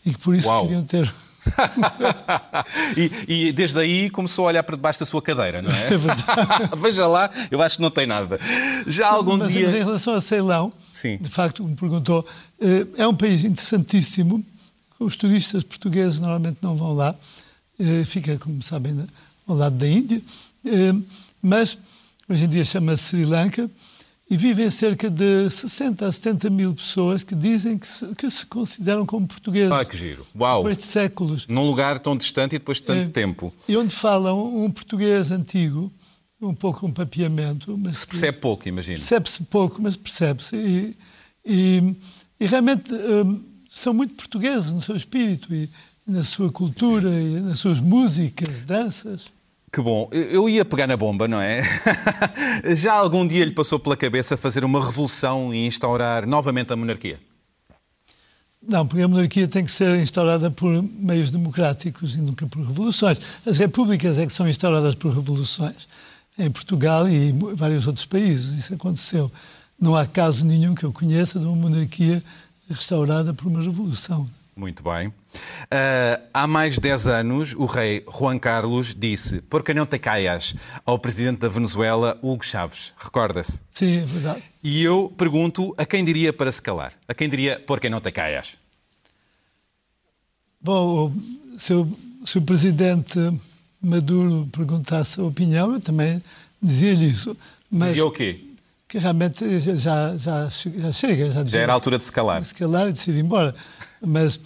E 0.06 0.14
que 0.14 0.20
por 0.20 0.34
isso 0.34 0.48
Uau. 0.48 0.64
queriam 0.64 0.84
ter 0.84 1.14
e, 2.98 3.48
e, 3.48 3.52
desde 3.52 3.80
aí 3.80 4.10
começou 4.10 4.46
a 4.46 4.48
olhar 4.50 4.64
para 4.64 4.76
debaixo 4.76 5.00
da 5.00 5.06
sua 5.06 5.22
cadeira, 5.22 5.62
não 5.62 5.72
é? 5.72 5.94
É 5.94 5.98
verdade. 5.98 6.24
Veja 6.78 7.08
lá, 7.08 7.30
eu 7.50 7.62
acho 7.62 7.78
que 7.78 7.82
não 7.82 7.92
tem 7.92 8.06
nada. 8.06 8.40
Já 8.88 9.08
algum 9.08 9.38
mas, 9.38 9.52
dia. 9.52 9.68
Mas 9.68 9.76
em 9.76 9.80
relação 9.80 10.14
a 10.14 10.22
Ceilão, 10.22 10.74
Sim. 10.92 11.18
de 11.18 11.30
facto, 11.30 11.64
me 11.64 11.76
perguntou, 11.76 12.26
eh, 12.60 12.86
é 12.98 13.08
um 13.08 13.16
país 13.16 13.44
interessantíssimo. 13.44 14.44
Os 15.00 15.16
turistas 15.16 15.64
portugueses 15.64 16.20
normalmente 16.20 16.60
não 16.62 16.76
vão 16.76 16.94
lá. 16.94 17.16
Eh, 17.80 18.04
fica, 18.06 18.38
como 18.38 18.62
sabem, 18.62 19.06
ao 19.48 19.56
lado 19.56 19.76
da 19.76 19.88
Índia. 19.88 20.22
Eh, 20.66 20.94
mas 21.42 21.78
hoje 22.30 22.46
em 22.46 22.48
dia 22.48 22.66
chama-se 22.66 23.04
Sri 23.04 23.26
Lanka 23.26 23.70
e 24.32 24.38
vivem 24.38 24.70
cerca 24.70 25.10
de 25.10 25.50
60 25.50 26.06
a 26.06 26.12
70 26.12 26.50
mil 26.50 26.74
pessoas 26.74 27.22
que 27.22 27.36
dizem 27.36 27.78
que 27.78 27.86
se, 27.86 28.16
que 28.16 28.30
se 28.30 28.46
consideram 28.46 29.06
como 29.06 29.28
portugueses. 29.28 29.74
Ah, 29.74 29.84
que 29.84 29.98
giro. 29.98 30.26
Uau. 30.34 30.60
Depois 30.60 30.78
de 30.78 30.84
séculos. 30.86 31.48
Num 31.48 31.68
lugar 31.68 32.00
tão 32.00 32.16
distante 32.16 32.56
e 32.56 32.58
depois 32.58 32.78
de 32.78 32.84
tanto 32.86 33.10
é, 33.10 33.12
tempo. 33.12 33.54
E 33.68 33.76
onde 33.76 33.94
falam 33.94 34.64
um 34.64 34.72
português 34.72 35.32
antigo, 35.32 35.92
um 36.42 36.56
pouco 36.56 36.88
um 36.88 36.94
papiamento. 36.94 37.78
Mas 37.78 38.00
se 38.00 38.08
percebe 38.08 38.38
que, 38.38 38.42
pouco, 38.42 38.70
imagino. 38.70 39.00
Percebe-se 39.00 39.44
pouco, 39.44 39.82
mas 39.82 39.98
percebe-se. 39.98 40.56
E, 40.56 40.98
e, 41.46 41.96
e, 42.40 42.46
realmente 42.46 42.90
hum, 42.94 43.44
são 43.70 43.94
muito 43.94 44.14
portugueses 44.14 44.72
no 44.72 44.80
seu 44.80 44.96
espírito 44.96 45.54
e 45.54 45.70
na 46.08 46.24
sua 46.24 46.50
cultura 46.50 47.10
e 47.10 47.42
nas 47.42 47.60
suas 47.60 47.82
músicas, 47.82 48.62
danças. 48.62 49.26
Que 49.72 49.82
bom. 49.82 50.10
Eu 50.12 50.50
ia 50.50 50.66
pegar 50.66 50.86
na 50.86 50.98
bomba, 50.98 51.30
não 51.30 51.40
é? 51.40 51.62
Já 52.76 52.94
algum 52.94 53.26
dia 53.26 53.46
lhe 53.46 53.54
passou 53.54 53.80
pela 53.80 53.96
cabeça 53.96 54.36
fazer 54.36 54.66
uma 54.66 54.84
revolução 54.84 55.54
e 55.54 55.66
instaurar 55.66 56.28
novamente 56.28 56.74
a 56.74 56.76
monarquia? 56.76 57.18
Não, 58.62 58.86
porque 58.86 59.02
a 59.02 59.08
monarquia 59.08 59.48
tem 59.48 59.64
que 59.64 59.72
ser 59.72 59.98
instaurada 59.98 60.52
por 60.52 60.84
meios 60.84 61.32
democráticos 61.32 62.16
e 62.16 62.22
nunca 62.22 62.46
por 62.46 62.64
revoluções. 62.66 63.20
As 63.46 63.58
repúblicas 63.58 64.20
é 64.20 64.26
que 64.26 64.34
são 64.34 64.48
instauradas 64.48 64.94
por 64.94 65.16
revoluções. 65.16 65.88
Em 66.38 66.52
Portugal 66.52 67.08
e 67.08 67.30
em 67.30 67.40
vários 67.56 67.88
outros 67.88 68.06
países 68.06 68.60
isso 68.60 68.74
aconteceu. 68.74 69.32
Não 69.80 69.96
há 69.96 70.06
caso 70.06 70.44
nenhum 70.44 70.76
que 70.76 70.84
eu 70.84 70.92
conheça 70.92 71.40
de 71.40 71.46
uma 71.46 71.56
monarquia 71.56 72.22
restaurada 72.70 73.34
por 73.34 73.48
uma 73.48 73.62
revolução. 73.62 74.30
Muito 74.56 74.84
bem. 74.84 75.08
Uh, 75.08 76.22
há 76.34 76.46
mais 76.46 76.76
de 76.76 76.82
10 76.82 77.08
anos, 77.08 77.54
o 77.54 77.66
rei 77.66 78.06
Juan 78.06 78.38
Carlos 78.38 78.94
disse 78.94 79.42
por 79.42 79.64
que 79.64 79.74
não 79.74 79.86
te 79.86 79.98
caias 79.98 80.54
ao 80.86 81.00
presidente 81.00 81.40
da 81.40 81.48
Venezuela, 81.48 82.20
Hugo 82.22 82.44
Chávez. 82.44 82.94
Recorda-se? 82.98 83.62
Sim, 83.72 84.00
é 84.00 84.06
verdade. 84.06 84.44
E 84.62 84.84
eu 84.84 85.12
pergunto 85.18 85.74
a 85.78 85.86
quem 85.86 86.04
diria 86.04 86.34
para 86.34 86.52
se 86.52 86.62
calar? 86.62 86.94
A 87.08 87.14
quem 87.14 87.30
diria 87.30 87.60
por 87.66 87.80
que 87.80 87.90
não 87.90 88.02
te 88.02 88.12
caias? 88.12 88.58
Bom, 90.60 91.14
se 91.58 91.74
o, 91.74 91.90
se 92.26 92.38
o 92.38 92.42
presidente 92.42 93.18
Maduro 93.82 94.48
perguntasse 94.52 95.20
a 95.20 95.24
opinião, 95.24 95.74
eu 95.74 95.80
também 95.80 96.22
dizia-lhe 96.62 97.10
isso. 97.10 97.36
Mas... 97.72 97.90
Dizia 97.90 98.06
o 98.06 98.12
quê? 98.12 98.51
Que 98.92 98.98
realmente 98.98 99.60
já, 99.60 100.18
já, 100.18 100.18
já 100.18 100.50
chega. 100.92 101.32
Já, 101.32 101.46
já 101.46 101.60
era 101.60 101.72
a 101.72 101.76
altura 101.76 101.98
de 101.98 102.04
se 102.04 102.12
calar. 102.12 102.42
De 102.42 102.48
se 102.48 102.56
calar 102.56 102.90
e 102.90 102.92
de 102.92 103.10
ir 103.10 103.24
embora 103.24 103.56
mas, 104.02 104.40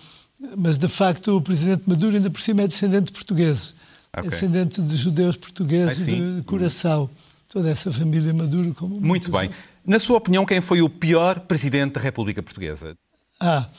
mas 0.56 0.78
de 0.78 0.88
facto 0.88 1.38
o 1.38 1.42
presidente 1.42 1.84
Maduro 1.88 2.16
ainda 2.16 2.30
por 2.30 2.42
cima 2.42 2.64
é 2.64 2.68
descendente 2.68 3.06
de 3.06 3.12
portugueses, 3.14 3.76
okay. 4.16 4.28
é 4.28 4.30
descendente 4.30 4.82
de 4.82 4.96
judeus 4.96 5.38
portugueses 5.38 6.06
de 6.06 6.44
coração. 6.44 7.10
Toda 7.48 7.70
essa 7.70 7.90
família 7.90 8.34
Maduro. 8.34 8.74
Como 8.74 9.00
Muito 9.00 9.32
bem. 9.32 9.50
Na 9.86 9.98
sua 9.98 10.18
opinião, 10.18 10.46
quem 10.46 10.60
foi 10.60 10.82
o 10.82 10.90
pior 10.90 11.40
presidente 11.40 11.94
da 11.94 12.02
República 12.02 12.44
Portuguesa? 12.44 12.98
Ah, 13.40 13.70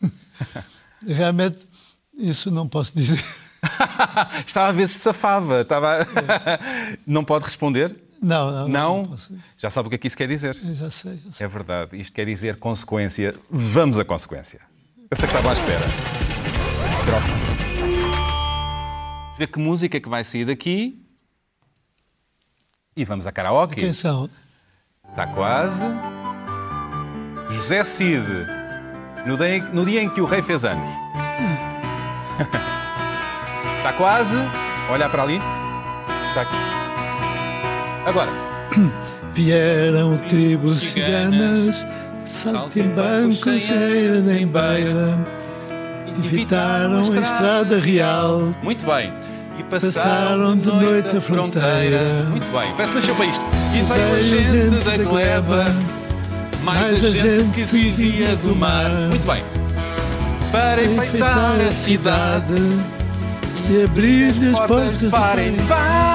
realmente 1.06 1.64
isso 2.18 2.50
não 2.50 2.66
posso 2.66 2.96
dizer. 2.96 3.22
Estava 4.44 4.70
a 4.70 4.72
ver 4.72 4.88
se 4.88 4.98
safava. 4.98 5.60
Estava... 5.60 5.98
não 7.06 7.24
pode 7.24 7.44
responder? 7.44 7.94
Não, 8.24 8.50
não. 8.50 8.68
Não? 8.68 9.02
não 9.02 9.16
já 9.58 9.68
sabe 9.68 9.86
o 9.86 9.90
que 9.90 9.96
é 9.96 9.98
que 9.98 10.06
isso 10.06 10.16
quer 10.16 10.26
dizer? 10.26 10.54
Já 10.54 10.90
sei, 10.90 11.18
já 11.26 11.30
sei. 11.30 11.44
É 11.44 11.48
verdade. 11.48 12.00
Isto 12.00 12.14
quer 12.14 12.24
dizer 12.24 12.56
consequência. 12.56 13.34
Vamos 13.50 13.98
à 14.00 14.04
consequência. 14.04 14.60
Eu 15.10 15.16
sei 15.16 15.28
que 15.28 15.34
estava 15.34 15.50
à 15.50 15.52
espera. 15.52 15.84
Microfone. 17.00 17.44
Ver 19.36 19.46
que 19.48 19.58
música 19.58 19.98
é 19.98 20.00
que 20.00 20.08
vai 20.08 20.24
sair 20.24 20.46
daqui. 20.46 21.04
E 22.96 23.04
vamos 23.04 23.26
a 23.26 23.32
karaoke. 23.32 23.80
Quem 23.80 23.92
são? 23.92 24.30
Está 25.10 25.26
quase. 25.26 25.84
José 27.50 27.84
Cid. 27.84 28.26
No 29.26 29.36
dia, 29.36 29.62
no 29.64 29.84
dia 29.84 30.02
em 30.02 30.08
que 30.08 30.22
o 30.22 30.24
rei 30.24 30.40
fez 30.40 30.64
anos. 30.64 30.88
Está 33.76 33.92
quase. 33.98 34.38
Olha 34.88 35.10
para 35.10 35.24
ali. 35.24 35.38
Está 36.30 36.42
aqui. 36.42 36.63
Agora. 38.06 38.30
Vieram 39.34 40.16
tribos 40.18 40.80
ciganas, 40.80 41.84
saltimbancos, 42.24 43.64
cheira 43.64 44.20
nem 44.20 44.46
beira, 44.46 45.18
evitaram 46.24 46.98
a 46.98 47.20
estrada 47.20 47.78
real. 47.78 48.54
Muito 48.62 48.86
bem. 48.86 49.12
E 49.58 49.62
passaram 49.64 50.56
de 50.56 50.68
noite 50.68 51.16
a 51.16 51.20
fronteira. 51.20 52.24
Muito 52.30 52.50
bem. 52.52 52.72
Peço 52.76 52.94
nasceu 52.94 53.14
para 53.16 53.26
isto. 53.26 53.44
E 53.72 53.82
veio 53.82 54.14
a 54.14 54.20
gente 54.20 54.84
da 54.84 54.96
gleba, 55.10 55.64
mais 56.62 57.04
a 57.04 57.10
gente 57.10 57.54
que 57.54 57.62
vivia 57.64 58.36
do 58.36 58.54
mar. 58.54 58.90
Muito 59.10 59.26
bem. 59.26 59.42
Para 60.52 60.84
enfeitar 60.84 61.60
a 61.60 61.72
cidade 61.72 62.54
e 63.68 63.84
abrir-lhe 63.84 64.50
as 64.50 64.66
portas 64.66 65.10
para 65.10 65.42
paz. 65.68 66.13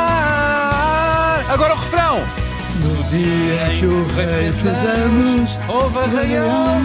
Agora 1.50 1.74
o 1.74 1.77
refrão. 1.77 2.22
No 2.79 3.03
dia 3.10 3.74
em 3.74 3.79
que 3.79 3.86
o 3.88 4.06
rei 4.15 4.51
fez 4.51 4.77
anos, 4.77 5.60
houve 5.68 5.98
arraial 5.98 6.79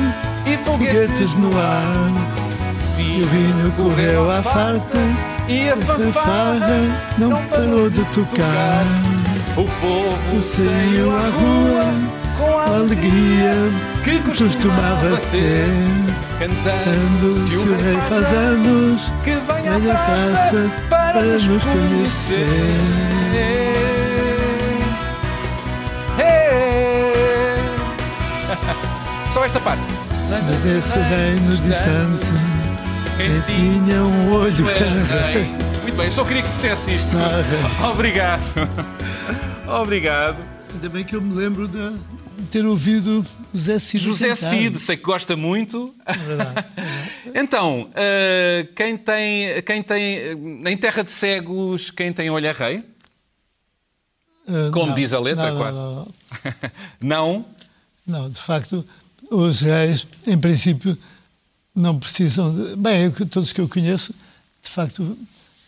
e 0.47 0.56
foguetes 0.56 1.35
no 1.35 1.56
ar. 1.59 2.11
E 2.99 3.23
o 3.23 3.26
vinho 3.26 3.73
correu 3.76 4.30
à 4.30 4.42
farta 4.42 4.99
E 5.49 5.68
a 5.68 5.76
fanfarra 5.76 6.80
não 7.18 7.44
parou 7.47 7.90
de 7.90 8.02
tocar. 8.06 8.85
O 9.56 9.64
povo 9.64 10.42
Saiu 10.42 11.11
à 11.11 11.28
rua 11.28 12.14
com 12.38 12.59
a 12.59 12.76
alegria 12.76 13.54
que 14.02 14.18
costumava 14.21 15.21
ter. 15.30 15.68
cantando 16.38 17.37
se 17.37 17.56
o 17.56 17.76
rei 17.76 17.97
faz 18.09 18.33
anos, 18.33 19.12
que 19.23 19.30
venha 19.30 19.78
venha 19.78 19.92
à 19.92 19.97
praça 19.97 20.71
para 20.88 21.23
nos 21.23 21.64
conhecer. 21.64 23.53
Só 29.35 29.45
esta 29.45 29.59
parte. 29.59 29.83
Mas 30.31 30.61
desse 30.62 30.97
reino 30.97 31.57
distante, 31.57 32.26
quem 33.17 33.83
tinha 33.83 34.00
um 34.00 34.33
olho 34.33 34.64
cada 34.64 35.26
rei. 35.26 35.47
Muito 35.83 35.97
bem, 35.97 36.05
eu 36.07 36.12
só 36.12 36.25
queria 36.25 36.45
que 36.45 36.50
dissesse 36.50 36.95
isto. 36.95 37.17
Obrigado. 37.93 38.41
Obrigado. 39.67 40.37
Ainda 40.73 40.88
bem 40.88 41.03
que 41.03 41.17
eu 41.17 41.21
me 41.21 41.35
lembro 41.35 41.67
de 41.67 41.99
ter 42.53 42.64
ouvido 42.64 43.26
José 43.53 43.81
Cid. 43.81 44.05
José 44.05 44.29
cantar. 44.37 44.50
Cid, 44.50 44.79
sei 44.79 44.97
que 44.97 45.03
gosta 45.03 45.37
muito. 45.37 45.93
É 46.07 46.12
verdade. 46.12 46.64
Então, 47.37 47.91
eh, 47.97 48.69
quem 48.76 48.97
tem, 48.97 49.61
quem 49.62 49.83
tem, 49.83 50.19
eh, 50.19 50.71
em 50.71 50.76
terra 50.76 51.03
de 51.03 51.11
cegos, 51.11 51.91
quem 51.91 52.12
tem 52.12 52.31
olho 52.31 52.47
é 52.47 52.53
rei? 52.53 52.85
Ah, 54.47 54.71
Como 54.73 54.87
não, 54.87 54.95
diz 54.95 55.12
a 55.12 55.19
letra, 55.19 55.50
não, 55.50 55.59
quase. 55.59 55.76
Não, 55.76 56.07
Não? 57.03 57.47
não, 58.07 58.31
de 58.31 58.38
facto, 58.38 58.87
os 59.37 59.61
reis, 59.61 60.07
em 60.26 60.38
princípio, 60.38 60.97
não 61.75 61.99
precisam. 61.99 62.55
De... 62.55 62.76
Bem, 62.76 63.03
eu, 63.05 63.26
todos 63.26 63.53
que 63.53 63.61
eu 63.61 63.69
conheço, 63.69 64.14
de 64.62 64.69
facto, 64.71 65.17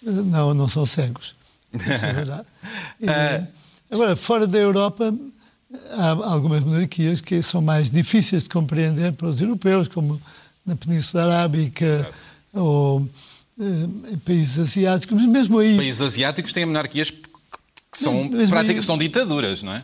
eh, 0.06 0.10
não, 0.10 0.54
não 0.54 0.68
são 0.68 0.86
cegos. 0.86 1.34
Isso 1.72 2.04
é 2.04 2.12
verdade. 2.12 2.46
E, 3.00 3.08
Ah. 3.08 3.46
agora, 3.90 4.16
fora 4.16 4.46
da 4.46 4.58
Europa, 4.58 5.14
há 5.92 6.08
algumas 6.32 6.60
monarquias 6.64 7.20
que 7.20 7.42
são 7.42 7.60
mais 7.60 7.90
difíceis 7.90 8.44
de 8.44 8.48
compreender 8.48 9.12
para 9.12 9.28
os 9.28 9.40
europeus, 9.40 9.88
como 9.88 10.20
na 10.64 10.74
Península 10.76 11.24
Arábica 11.24 12.10
ou 12.52 13.06
eh, 13.60 14.12
em 14.14 14.18
países 14.18 14.58
asiáticos, 14.58 15.16
mas 15.16 15.26
mesmo 15.26 15.58
aí. 15.58 15.76
Países 15.76 16.00
asiáticos 16.00 16.52
têm 16.52 16.64
monarquias 16.66 17.10
que 17.10 17.98
são, 17.98 18.30
aí- 18.58 18.82
são 18.82 18.96
ditaduras, 18.98 19.62
não 19.62 19.72
é? 19.74 19.78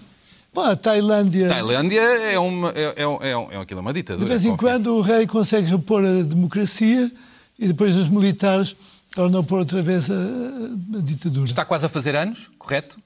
Bom, 0.53 0.63
a 0.63 0.77
Tailândia. 0.77 1.49
Tailândia 1.49 2.01
é 2.01 2.39
uma, 2.39 2.71
é, 2.71 2.83
é, 2.83 3.29
é, 3.29 3.57
é 3.57 3.61
aquilo, 3.61 3.81
é 3.81 3.83
uma 3.83 3.93
ditadura. 3.93 4.25
De 4.25 4.29
vez 4.29 4.45
em 4.45 4.55
quando 4.55 4.95
o 4.97 5.01
rei 5.01 5.27
consegue 5.27 5.71
repor 5.71 6.05
a 6.05 6.23
democracia 6.23 7.11
e 7.59 7.69
depois 7.69 7.97
os 7.97 8.09
militares 8.09 8.77
tornam 9.15 9.41
a 9.41 9.43
pôr 9.43 9.61
outra 9.61 9.81
vez 9.81 10.11
a, 10.11 10.15
a 10.15 11.01
ditadura. 11.01 11.47
Está 11.47 11.65
quase 11.65 11.87
a 11.87 11.89
fazer 11.89 12.15
anos, 12.15 12.51
correto? 12.59 12.99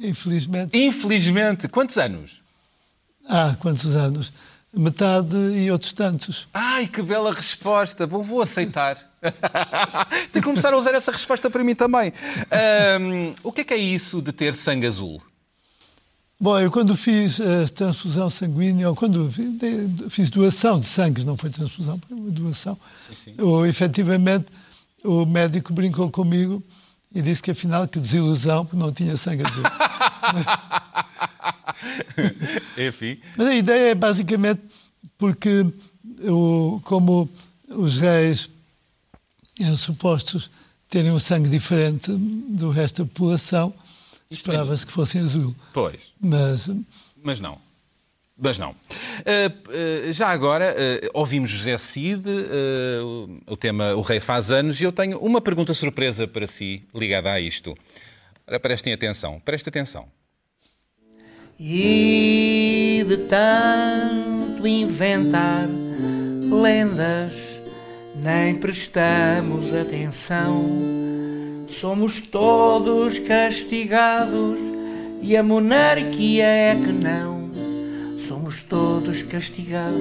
Infelizmente. 0.00 0.76
Infelizmente. 0.76 1.68
Quantos 1.68 1.96
anos? 1.96 2.40
Há 3.28 3.54
quantos 3.60 3.94
anos? 3.94 4.32
Metade 4.72 5.36
e 5.36 5.70
outros 5.70 5.92
tantos. 5.92 6.48
Ai, 6.52 6.86
que 6.86 7.02
bela 7.02 7.32
resposta. 7.32 8.06
Vou, 8.06 8.22
vou 8.22 8.42
aceitar. 8.42 8.98
Tenho 10.32 10.32
que 10.32 10.42
começar 10.42 10.72
a 10.72 10.76
usar 10.76 10.94
essa 10.94 11.12
resposta 11.12 11.48
para 11.48 11.62
mim 11.62 11.74
também. 11.74 12.12
Ahm, 12.50 13.34
o 13.42 13.52
que 13.52 13.62
é 13.62 13.64
que 13.64 13.74
é 13.74 13.78
isso 13.78 14.20
de 14.20 14.32
ter 14.32 14.54
sangue 14.54 14.86
azul? 14.86 15.22
Bom, 16.40 16.56
eu 16.60 16.70
quando 16.70 16.94
fiz 16.94 17.40
a 17.40 17.66
transfusão 17.66 18.30
sanguínea, 18.30 18.88
ou 18.88 18.94
quando 18.94 19.28
fiz 20.08 20.30
doação 20.30 20.78
de 20.78 20.86
sangue, 20.86 21.24
não 21.24 21.36
foi 21.36 21.50
transfusão, 21.50 22.00
foi 22.06 22.16
uma 22.16 22.30
doação, 22.30 22.78
ou 23.38 23.66
efetivamente 23.66 24.46
o 25.04 25.26
médico 25.26 25.72
brincou 25.72 26.08
comigo 26.10 26.62
e 27.12 27.20
disse 27.20 27.42
que 27.42 27.50
afinal 27.50 27.88
que 27.88 27.98
desilusão, 27.98 28.64
porque 28.64 28.76
não 28.76 28.92
tinha 28.92 29.16
sangue 29.16 29.44
azul. 29.44 29.64
Enfim. 32.88 33.18
Mas 33.36 33.46
a 33.48 33.54
ideia 33.54 33.90
é 33.90 33.94
basicamente 33.94 34.60
porque, 35.16 35.66
o, 36.22 36.80
como 36.84 37.28
os 37.68 37.98
reis 37.98 38.48
eram 39.60 39.76
supostos 39.76 40.50
terem 40.88 41.10
um 41.10 41.18
sangue 41.18 41.50
diferente 41.50 42.12
do 42.12 42.70
resto 42.70 43.02
da 43.02 43.10
população, 43.10 43.74
esperava-se 44.30 44.86
que 44.86 44.92
fossem 44.92 45.20
azul. 45.22 45.54
Pois. 45.72 46.12
Mas 46.20 46.70
Mas 47.22 47.40
não. 47.40 47.58
Mas 48.40 48.56
não. 48.58 48.70
Ah, 49.26 49.50
ah, 50.06 50.12
já 50.12 50.28
agora, 50.28 50.72
ah, 50.76 51.10
ouvimos 51.12 51.50
José 51.50 51.76
Cid, 51.76 52.24
o- 53.02 53.40
o 53.52 53.56
tema 53.56 53.94
O 53.94 54.00
Rei 54.00 54.20
Faz 54.20 54.50
Anos, 54.50 54.80
e 54.80 54.84
eu 54.84 54.92
tenho 54.92 55.18
uma 55.18 55.40
pergunta 55.40 55.74
surpresa 55.74 56.26
para 56.28 56.46
si, 56.46 56.82
ligada 56.94 57.32
a 57.32 57.40
isto. 57.40 57.76
Ora, 58.46 58.60
prestem 58.60 58.92
atenção, 58.92 59.40
prestem 59.44 59.70
atenção. 59.70 60.06
E 61.58 63.04
de 63.08 63.16
tanto 63.28 64.66
inventar 64.66 65.66
lendas, 66.48 67.32
nem 68.22 68.54
prestamos 68.54 69.74
atenção. 69.74 70.54
Somos 71.80 72.20
todos 72.20 73.20
castigados 73.20 74.58
e 75.22 75.36
a 75.36 75.44
monarquia 75.44 76.44
é 76.44 76.74
que 76.74 76.90
não. 76.90 77.50
Somos 78.26 78.60
todos 78.64 79.22
castigados, 79.22 79.94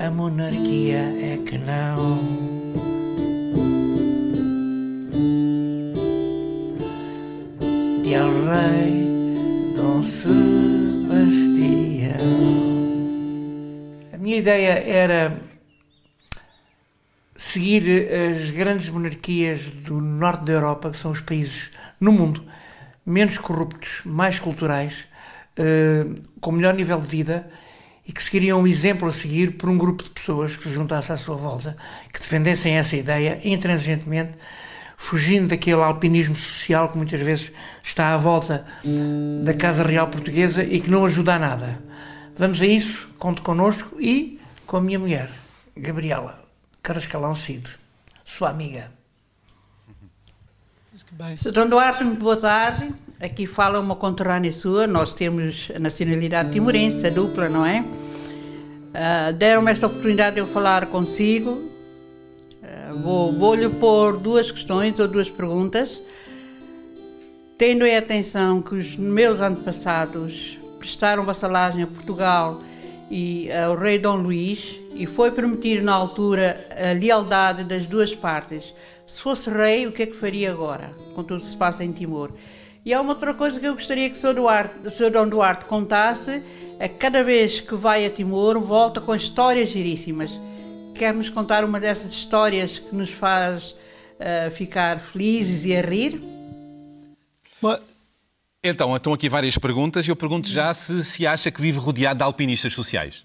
a 0.00 0.10
monarquia 0.10 0.98
é 0.98 1.38
que 1.46 1.58
não. 1.58 1.94
E 8.04 8.12
ao 8.16 8.28
rei 8.28 9.06
Dom 9.76 10.02
Sebastião. 10.02 11.06
A 14.12 14.18
minha 14.18 14.38
ideia 14.38 14.72
era 14.84 15.51
seguir 17.42 18.08
as 18.12 18.50
grandes 18.50 18.88
monarquias 18.88 19.62
do 19.62 20.00
norte 20.00 20.44
da 20.44 20.52
Europa, 20.52 20.90
que 20.92 20.96
são 20.96 21.10
os 21.10 21.20
países 21.20 21.70
no 22.00 22.12
mundo 22.12 22.44
menos 23.04 23.36
corruptos, 23.36 24.00
mais 24.04 24.38
culturais, 24.38 25.08
eh, 25.56 26.06
com 26.40 26.52
melhor 26.52 26.72
nível 26.72 27.00
de 27.00 27.06
vida 27.08 27.50
e 28.06 28.12
que 28.12 28.22
seguiriam 28.22 28.60
um 28.60 28.66
exemplo 28.66 29.08
a 29.08 29.12
seguir 29.12 29.56
por 29.56 29.68
um 29.68 29.76
grupo 29.76 30.04
de 30.04 30.10
pessoas 30.10 30.56
que 30.56 30.62
se 30.62 30.72
juntasse 30.72 31.10
à 31.10 31.16
sua 31.16 31.34
volta, 31.34 31.76
que 32.12 32.20
defendessem 32.20 32.74
essa 32.74 32.94
ideia 32.94 33.40
intransigentemente, 33.42 34.38
fugindo 34.96 35.48
daquele 35.48 35.82
alpinismo 35.82 36.36
social 36.36 36.90
que 36.90 36.96
muitas 36.96 37.20
vezes 37.20 37.50
está 37.82 38.14
à 38.14 38.16
volta 38.16 38.64
da 39.44 39.52
Casa 39.52 39.82
Real 39.82 40.06
Portuguesa 40.06 40.62
e 40.62 40.80
que 40.80 40.88
não 40.88 41.04
ajuda 41.04 41.34
a 41.34 41.38
nada. 41.40 41.82
Vamos 42.36 42.62
a 42.62 42.66
isso, 42.66 43.08
conte 43.18 43.40
connosco 43.40 44.00
e 44.00 44.40
com 44.64 44.76
a 44.76 44.80
minha 44.80 45.00
mulher, 45.00 45.28
Gabriela 45.76 46.41
Carascalão 46.82 47.34
Cid, 47.34 47.68
sua 48.24 48.50
amiga. 48.50 48.90
Sr. 51.36 51.52
Dom 51.52 51.68
Duarte, 51.68 52.04
muito 52.04 52.20
boa 52.20 52.36
tarde. 52.36 52.92
Aqui 53.20 53.46
fala 53.46 53.80
uma 53.80 53.94
conterrânea 53.96 54.50
sua. 54.50 54.86
Nós 54.86 55.14
temos 55.14 55.70
a 55.74 55.78
nacionalidade 55.78 56.50
timorense, 56.52 57.06
a 57.06 57.10
dupla, 57.10 57.48
não 57.48 57.64
é? 57.64 57.84
Ah, 58.94 59.30
Deram-me 59.32 59.70
esta 59.70 59.86
oportunidade 59.86 60.34
de 60.34 60.40
eu 60.40 60.46
falar 60.46 60.86
consigo. 60.86 61.70
Vou- 63.02 63.32
Vou-lhe 63.32 63.68
pôr 63.68 64.18
duas 64.18 64.50
questões 64.50 64.98
ou 64.98 65.08
duas 65.08 65.30
perguntas. 65.30 66.00
Tendo 67.56 67.86
em 67.86 67.96
atenção 67.96 68.60
que 68.60 68.74
os 68.74 68.96
meus 68.96 69.40
antepassados 69.40 70.58
prestaram 70.78 71.24
vassalagem 71.24 71.82
a 71.84 71.86
Portugal 71.86 72.60
e 73.10 73.50
ao 73.52 73.76
rei 73.76 73.98
Dom 73.98 74.16
Luís 74.16 74.78
e 74.94 75.06
foi 75.06 75.30
permitido 75.30 75.82
na 75.82 75.92
altura 75.92 76.66
a 76.70 76.92
lealdade 76.92 77.64
das 77.64 77.86
duas 77.86 78.14
partes. 78.14 78.72
Se 79.06 79.20
fosse 79.20 79.50
rei, 79.50 79.86
o 79.86 79.92
que 79.92 80.02
é 80.02 80.06
que 80.06 80.16
faria 80.16 80.50
agora, 80.50 80.90
com 81.14 81.22
tudo 81.22 81.40
que 81.40 81.46
se 81.46 81.56
passa 81.56 81.84
em 81.84 81.92
Timor? 81.92 82.30
E 82.84 82.92
há 82.92 83.00
uma 83.00 83.12
outra 83.12 83.32
coisa 83.34 83.60
que 83.60 83.66
eu 83.66 83.74
gostaria 83.74 84.08
que 84.10 84.16
o 84.16 84.18
Sr. 84.18 84.34
Duarte. 84.34 85.10
Dom 85.12 85.28
Duarte 85.28 85.64
contasse, 85.66 86.42
é 86.78 86.88
que 86.88 86.96
cada 86.96 87.22
vez 87.22 87.60
que 87.60 87.74
vai 87.74 88.04
a 88.04 88.10
Timor, 88.10 88.60
volta 88.60 89.00
com 89.00 89.14
histórias 89.14 89.70
giríssimas. 89.70 90.30
Quer-nos 90.96 91.28
contar 91.28 91.64
uma 91.64 91.78
dessas 91.78 92.12
histórias 92.12 92.78
que 92.78 92.94
nos 92.94 93.10
faz 93.10 93.74
ah, 94.18 94.50
ficar 94.50 95.00
felizes 95.00 95.64
e 95.64 95.74
a 95.74 95.80
rir? 95.80 96.20
Então, 98.62 98.94
estão 98.94 99.12
aqui 99.12 99.28
várias 99.28 99.58
perguntas 99.58 100.06
e 100.06 100.10
eu 100.10 100.16
pergunto 100.16 100.48
já 100.48 100.72
se, 100.72 101.02
se 101.04 101.26
acha 101.26 101.50
que 101.50 101.60
vive 101.60 101.78
rodeado 101.78 102.18
de 102.18 102.24
alpinistas 102.24 102.72
sociais. 102.72 103.24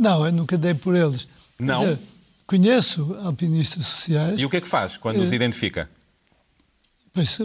Não, 0.00 0.26
eu 0.26 0.32
nunca 0.32 0.56
dei 0.58 0.74
por 0.74 0.94
eles. 0.96 1.28
Não? 1.58 1.80
dizer, 1.80 1.98
conheço 2.46 3.14
alpinistas 3.22 3.86
sociais, 3.86 4.40
E 4.40 4.44
o 4.46 4.50
que 4.50 4.56
é 4.56 4.60
que 4.60 4.66
faz 4.68 4.96
quando 4.96 5.20
os 5.20 5.30
Eh, 5.30 5.34
identifica? 5.36 5.88
pois 7.12 7.38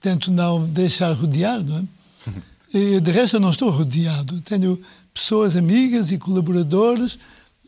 tento 0.00 0.30
não 0.30 0.64
deixar 0.66 1.12
rodear, 1.12 1.62
não 1.64 1.78
é? 1.78 1.84
E, 2.76 3.00
de 3.00 3.10
resto, 3.12 3.36
eu 3.36 3.40
não 3.40 3.50
estou 3.50 3.70
rodeado. 3.70 4.40
Tenho 4.40 4.82
pessoas 5.14 5.56
amigas 5.56 6.10
e 6.10 6.18
colaboradores, 6.18 7.16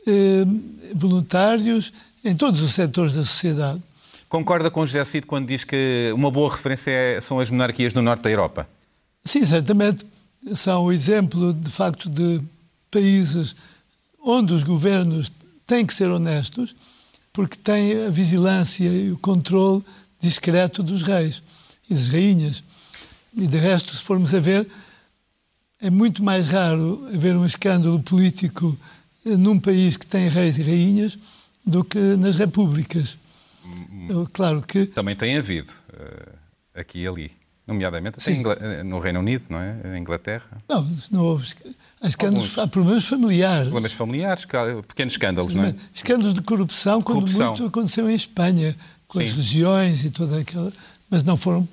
eh, 0.05 0.45
voluntários, 0.93 1.93
em 2.25 2.35
todos 2.35 2.61
os 2.61 2.75
setores 2.75 3.15
da 3.15 3.25
sociedade. 3.25 3.81
Concorda 4.29 4.69
com 4.69 4.85
José 4.85 5.05
Cid 5.05 5.25
quando 5.27 5.47
diz 5.47 5.63
que 5.63 6.11
uma 6.13 6.29
boa 6.29 6.51
referência 6.51 6.91
é, 6.91 7.21
são 7.21 7.39
as 7.39 7.49
monarquias 7.53 7.93
do 7.93 8.03
norte 8.03 8.23
da 8.23 8.31
Europa? 8.31 8.69
Sim, 9.25 9.45
certamente 9.47 10.05
são 10.55 10.87
o 10.87 10.93
exemplo, 10.93 11.55
de 11.55 11.71
facto, 11.71 12.11
de 12.11 12.43
países 12.91 13.55
onde 14.27 14.53
os 14.53 14.65
governos 14.65 15.33
têm 15.65 15.87
que 15.87 15.95
ser 15.95 16.11
honestos, 16.11 16.75
porque 17.33 17.57
têm 17.57 18.07
a 18.07 18.11
vigilância 18.11 18.89
e 18.89 19.13
o 19.13 19.19
controle 19.19 19.85
discreto 20.21 20.83
dos 20.83 21.03
reis 21.03 21.41
e 21.89 21.95
das 21.95 22.09
rainhas. 22.09 22.65
E 23.33 23.47
de 23.47 23.57
resto, 23.57 23.95
se 23.95 24.03
formos 24.03 24.35
a 24.35 24.41
ver, 24.41 24.67
é 25.81 25.91
muito 25.91 26.25
mais 26.25 26.49
raro 26.49 27.07
haver 27.15 27.37
um 27.37 27.47
escândalo 27.47 28.03
político 28.03 28.77
num 29.25 29.61
país 29.61 29.97
que 29.97 30.07
tem 30.07 30.29
reis 30.29 30.59
e 30.59 30.63
rainhas 30.63 31.17
do 31.65 31.85
que 31.85 31.99
nas 32.17 32.37
repúblicas. 32.37 33.17
Claro 34.33 34.63
que. 34.63 34.87
Também 34.87 35.15
tem 35.15 35.37
havido, 35.37 35.73
uh, 35.93 36.33
aqui 36.75 37.01
e 37.01 37.07
ali. 37.07 37.33
Nomeadamente 37.67 38.19
eh, 38.31 38.85
no 38.85 39.01
Reino 39.01 39.19
Unido, 39.19 39.47
não 39.51 39.59
é? 39.59 39.75
Na 39.83 39.99
Inglaterra. 39.99 40.63
Não, 40.69 40.89
não 41.11 41.25
houve. 41.25 41.53
Há, 42.07 42.09
escândalos, 42.09 42.59
há 42.59 42.67
problemas 42.69 43.05
familiares. 43.05 43.65
Problemas 43.65 43.93
familiares, 43.93 44.47
pequenos 44.87 45.15
escândalos, 45.15 45.55
não 45.55 45.65
é? 45.65 45.75
Escândalos 45.93 46.35
de 46.35 46.41
corrupção, 46.41 47.03
quando 47.03 47.17
corrupção. 47.17 47.49
muito 47.49 47.67
aconteceu 47.67 48.09
em 48.09 48.15
Espanha, 48.15 48.77
com 49.09 49.19
Sim. 49.19 49.27
as 49.27 49.33
regiões 49.33 50.05
e 50.05 50.11
toda 50.11 50.39
aquela. 50.39 50.73
Mas 51.11 51.25
não 51.25 51.37
foram. 51.37 51.69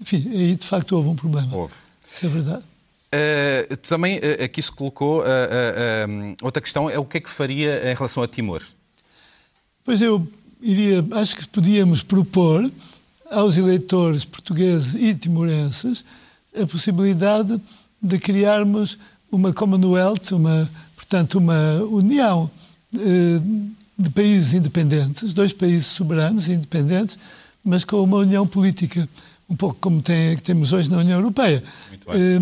Enfim, 0.00 0.30
aí 0.30 0.54
de 0.54 0.64
facto 0.64 0.92
houve 0.92 1.08
um 1.08 1.16
problema. 1.16 1.54
Houve. 1.54 1.74
Isso 2.12 2.26
é 2.26 2.28
verdade. 2.28 2.62
Uh, 2.62 3.76
também 3.78 4.18
uh, 4.18 4.44
aqui 4.44 4.62
se 4.62 4.70
colocou 4.70 5.20
uh, 5.20 6.36
outra 6.40 6.62
questão, 6.62 6.88
é 6.88 6.98
o 6.98 7.04
que 7.04 7.18
é 7.18 7.20
que 7.20 7.28
faria 7.28 7.90
em 7.90 7.94
relação 7.94 8.22
a 8.22 8.28
Timor? 8.28 8.62
Pois 9.84 10.00
eu 10.00 10.26
iria, 10.60 11.04
acho 11.12 11.36
que 11.36 11.46
podíamos 11.48 12.02
propor 12.02 12.70
aos 13.30 13.56
eleitores 13.56 14.24
portugueses 14.24 14.94
e 14.94 15.14
timorenses 15.14 16.04
a 16.58 16.66
possibilidade 16.66 17.60
de 18.00 18.18
criarmos 18.18 18.98
uma 19.32 19.52
Commonwealth, 19.52 20.32
uma, 20.32 20.70
portanto, 20.94 21.38
uma 21.38 21.82
união 21.90 22.50
eh, 22.94 23.40
de 23.98 24.10
países 24.10 24.52
independentes, 24.52 25.32
dois 25.32 25.54
países 25.54 25.86
soberanos 25.86 26.48
e 26.48 26.52
independentes, 26.52 27.18
mas 27.64 27.82
com 27.84 28.02
uma 28.02 28.18
união 28.18 28.46
política, 28.46 29.08
um 29.48 29.56
pouco 29.56 29.76
como 29.80 30.02
tem, 30.02 30.36
que 30.36 30.42
temos 30.42 30.74
hoje 30.74 30.90
na 30.90 30.98
União 30.98 31.18
Europeia. 31.18 31.64
Eh, 32.08 32.40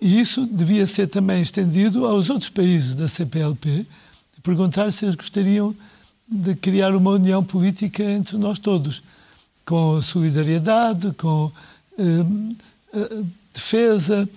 e 0.00 0.20
isso 0.20 0.46
devia 0.46 0.86
ser 0.86 1.06
também 1.06 1.40
estendido 1.40 2.06
aos 2.06 2.28
outros 2.28 2.50
países 2.50 2.94
da 2.94 3.08
CPLP, 3.08 3.86
perguntar 4.42 4.92
se 4.92 5.06
eles 5.06 5.16
gostariam 5.16 5.74
de 6.28 6.54
criar 6.54 6.94
uma 6.94 7.12
união 7.12 7.42
política 7.42 8.02
entre 8.02 8.36
nós 8.36 8.58
todos, 8.58 9.02
com 9.64 10.00
solidariedade, 10.02 11.12
com 11.12 11.50
eh, 11.98 12.02
eh 12.92 13.22
defesa, 13.52 14.28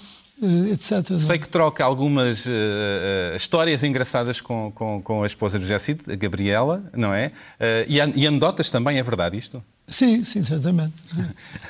etc. 0.71 1.17
Sei 1.17 1.38
que 1.38 1.47
troca 1.47 1.84
algumas 1.84 2.45
uh, 2.45 3.36
histórias 3.36 3.84
engraçadas 3.84 4.39
com, 4.41 4.71
com, 4.73 5.02
com, 5.02 5.23
a 5.23 5.28
esposa 5.28 5.60
de 5.60 5.65
José 5.65 5.97
a 6.08 6.15
Gabriela, 6.15 6.84
não 6.93 7.13
é? 7.13 7.28
Uh, 7.28 7.86
e, 7.88 7.97
e 7.97 8.28
anedotas 8.28 8.71
também, 8.71 8.97
é 8.97 9.04
verdade 9.04 9.38
isto? 9.38 9.63
Sim, 9.88 10.23
sim, 10.23 10.43
certamente. 10.43 10.93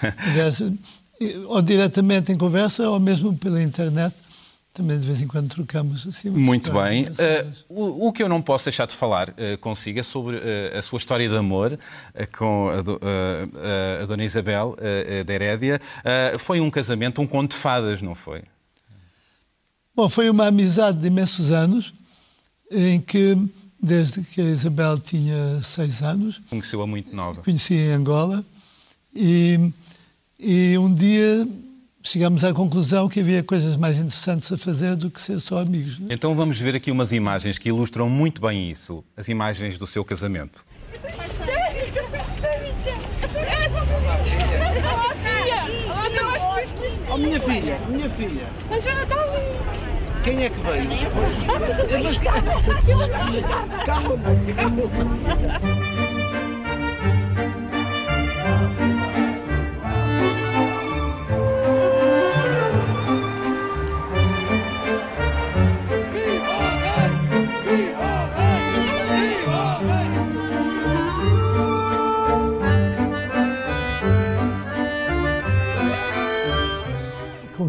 Aliás, 0.01 0.61
ou 1.47 1.61
diretamente 1.61 2.31
em 2.31 2.37
conversa, 2.37 2.89
ou 2.89 2.99
mesmo 2.99 3.35
pela 3.37 3.61
internet 3.61 4.15
também 4.79 4.97
de 4.97 5.05
vez 5.05 5.21
em 5.21 5.27
quando 5.27 5.49
trocamos 5.49 6.07
assim. 6.07 6.29
Muito 6.29 6.71
bem. 6.71 7.05
Uh, 7.05 7.51
o, 7.67 8.07
o, 8.07 8.13
que 8.13 8.23
eu 8.23 8.29
não 8.29 8.41
posso 8.41 8.65
deixar 8.65 8.85
de 8.85 8.93
falar 8.93 9.29
uh, 9.29 9.57
consigo 9.59 9.99
é 9.99 10.03
sobre 10.03 10.37
uh, 10.37 10.77
a 10.77 10.81
sua 10.81 10.97
história 10.97 11.27
de 11.27 11.35
amor 11.35 11.77
com 12.37 12.69
a, 12.69 12.81
do, 12.81 12.99
a, 14.01 14.05
Dona 14.05 14.23
Isabel 14.23 14.77
da 15.25 15.33
Herédia. 15.33 15.79
foi 16.37 16.59
um 16.59 16.69
casamento, 16.69 17.21
um 17.21 17.27
conto 17.27 17.51
de 17.51 17.57
fadas, 17.57 18.01
não 18.01 18.15
foi? 18.15 18.43
Bom, 19.99 20.07
foi 20.07 20.29
uma 20.29 20.47
amizade 20.47 20.97
de 20.97 21.07
imensos 21.07 21.51
anos, 21.51 21.93
em 22.71 23.01
que, 23.01 23.35
desde 23.83 24.23
que 24.23 24.39
a 24.39 24.45
Isabel 24.45 24.97
tinha 24.97 25.59
seis 25.61 26.01
anos... 26.01 26.41
Conheceu-a 26.49 26.87
muito 26.87 27.13
nova. 27.13 27.41
Conheci 27.41 27.73
em 27.73 27.91
Angola. 27.91 28.45
E, 29.13 29.73
e 30.39 30.77
um 30.77 30.93
dia 30.93 31.45
chegamos 32.01 32.45
à 32.45 32.53
conclusão 32.53 33.09
que 33.09 33.19
havia 33.19 33.43
coisas 33.43 33.75
mais 33.75 33.97
interessantes 33.97 34.49
a 34.53 34.57
fazer 34.57 34.95
do 34.95 35.11
que 35.11 35.19
ser 35.19 35.37
só 35.41 35.59
amigos. 35.59 35.99
É? 36.09 36.13
Então 36.13 36.33
vamos 36.33 36.57
ver 36.57 36.75
aqui 36.75 36.91
umas 36.91 37.11
imagens 37.11 37.57
que 37.57 37.67
ilustram 37.67 38.09
muito 38.09 38.39
bem 38.39 38.71
isso, 38.71 39.03
as 39.17 39.27
imagens 39.27 39.77
do 39.77 39.85
seu 39.85 40.05
casamento. 40.05 40.65
Histérica, 40.93 42.03
histérica! 42.21 42.69
Oh, 47.11 47.17
minha 47.17 47.39
filha, 47.39 47.79
minha 47.89 48.09
filha. 48.11 48.47
Mas 48.69 48.85
ela 48.85 49.03
está 49.03 49.15
ali. 49.15 49.88
Quem 50.23 50.43
é 50.43 50.49
que 50.49 50.59
veio? 50.59 50.89
Calma, 52.23 52.53
calma. 53.85 54.19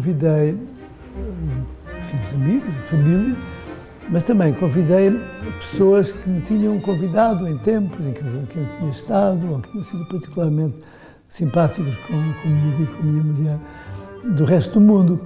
convidei 0.01 0.57
amigos, 2.33 2.73
família, 2.89 3.35
mas 4.09 4.23
também 4.25 4.53
convidei 4.53 5.11
pessoas 5.59 6.11
que 6.11 6.29
me 6.29 6.41
tinham 6.41 6.79
convidado 6.79 7.47
em 7.47 7.57
tempos 7.59 7.99
em 8.05 8.11
que 8.11 8.21
eu 8.57 8.65
tinha 8.77 8.91
estado 8.91 9.51
ou 9.51 9.59
que 9.59 9.71
tinham 9.71 9.85
sido 9.85 10.05
particularmente 10.05 10.75
simpáticos 11.27 11.95
com, 11.97 12.33
comigo 12.41 12.83
e 12.83 12.87
com 12.87 12.99
a 12.99 13.03
minha 13.03 13.23
mulher 13.23 13.59
do 14.35 14.43
resto 14.45 14.73
do 14.73 14.81
mundo. 14.81 15.21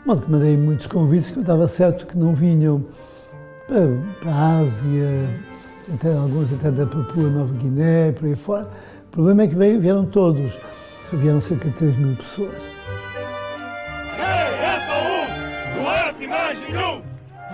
De 0.00 0.06
modo 0.06 0.22
que 0.22 0.30
mandei 0.30 0.56
muitos 0.56 0.86
convites 0.86 1.30
que 1.30 1.38
eu 1.38 1.42
estava 1.42 1.66
certo 1.66 2.06
que 2.06 2.18
não 2.18 2.34
vinham 2.34 2.84
para, 3.66 3.86
para 4.20 4.32
a 4.32 4.58
Ásia, 4.58 5.30
até, 5.94 6.12
alguns 6.12 6.52
até 6.52 6.70
da 6.70 6.86
Papua 6.86 7.30
Nova 7.30 7.54
Guiné, 7.54 8.12
por 8.12 8.26
aí 8.26 8.34
fora. 8.34 8.68
O 9.08 9.10
problema 9.12 9.42
é 9.42 9.46
que 9.46 9.54
veio, 9.54 9.80
vieram 9.80 10.04
todos, 10.06 10.58
vieram 11.12 11.40
cerca 11.40 11.68
de 11.68 11.76
3 11.76 11.96
mil 11.96 12.16
pessoas. 12.16 12.73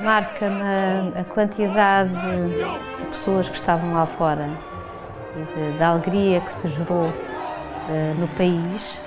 Marca-me 0.03 1.19
a 1.19 1.25
quantidade 1.25 2.11
de 2.11 3.07
pessoas 3.07 3.49
que 3.49 3.57
estavam 3.57 3.93
lá 3.93 4.07
fora 4.07 4.49
e 5.37 5.79
da 5.79 5.89
alegria 5.89 6.41
que 6.41 6.53
se 6.55 6.69
gerou 6.69 7.07
uh, 7.07 8.21
no 8.21 8.29
país. 8.29 8.99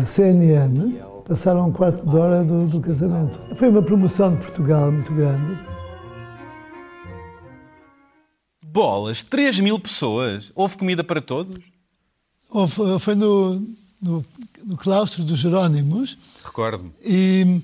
A 0.00 0.04
CNN 0.04 1.00
passaram 1.26 1.68
um 1.68 1.72
quarto 1.72 2.04
de 2.04 2.16
hora 2.16 2.42
do, 2.42 2.66
do 2.66 2.80
casamento. 2.80 3.38
Foi 3.54 3.68
uma 3.68 3.82
promoção 3.82 4.34
de 4.34 4.38
Portugal 4.38 4.90
muito 4.90 5.12
grande. 5.12 5.58
Bolas, 8.64 9.22
3 9.22 9.60
mil 9.60 9.78
pessoas. 9.78 10.52
Houve 10.54 10.76
comida 10.76 11.04
para 11.04 11.20
todos? 11.20 11.62
Houve, 12.50 12.98
foi 12.98 13.14
no, 13.14 13.60
no, 14.00 14.24
no 14.64 14.76
claustro 14.76 15.22
dos 15.22 15.38
Jerónimos. 15.38 16.18
Recordo-me. 16.44 16.92
E 17.04 17.44
e 17.44 17.62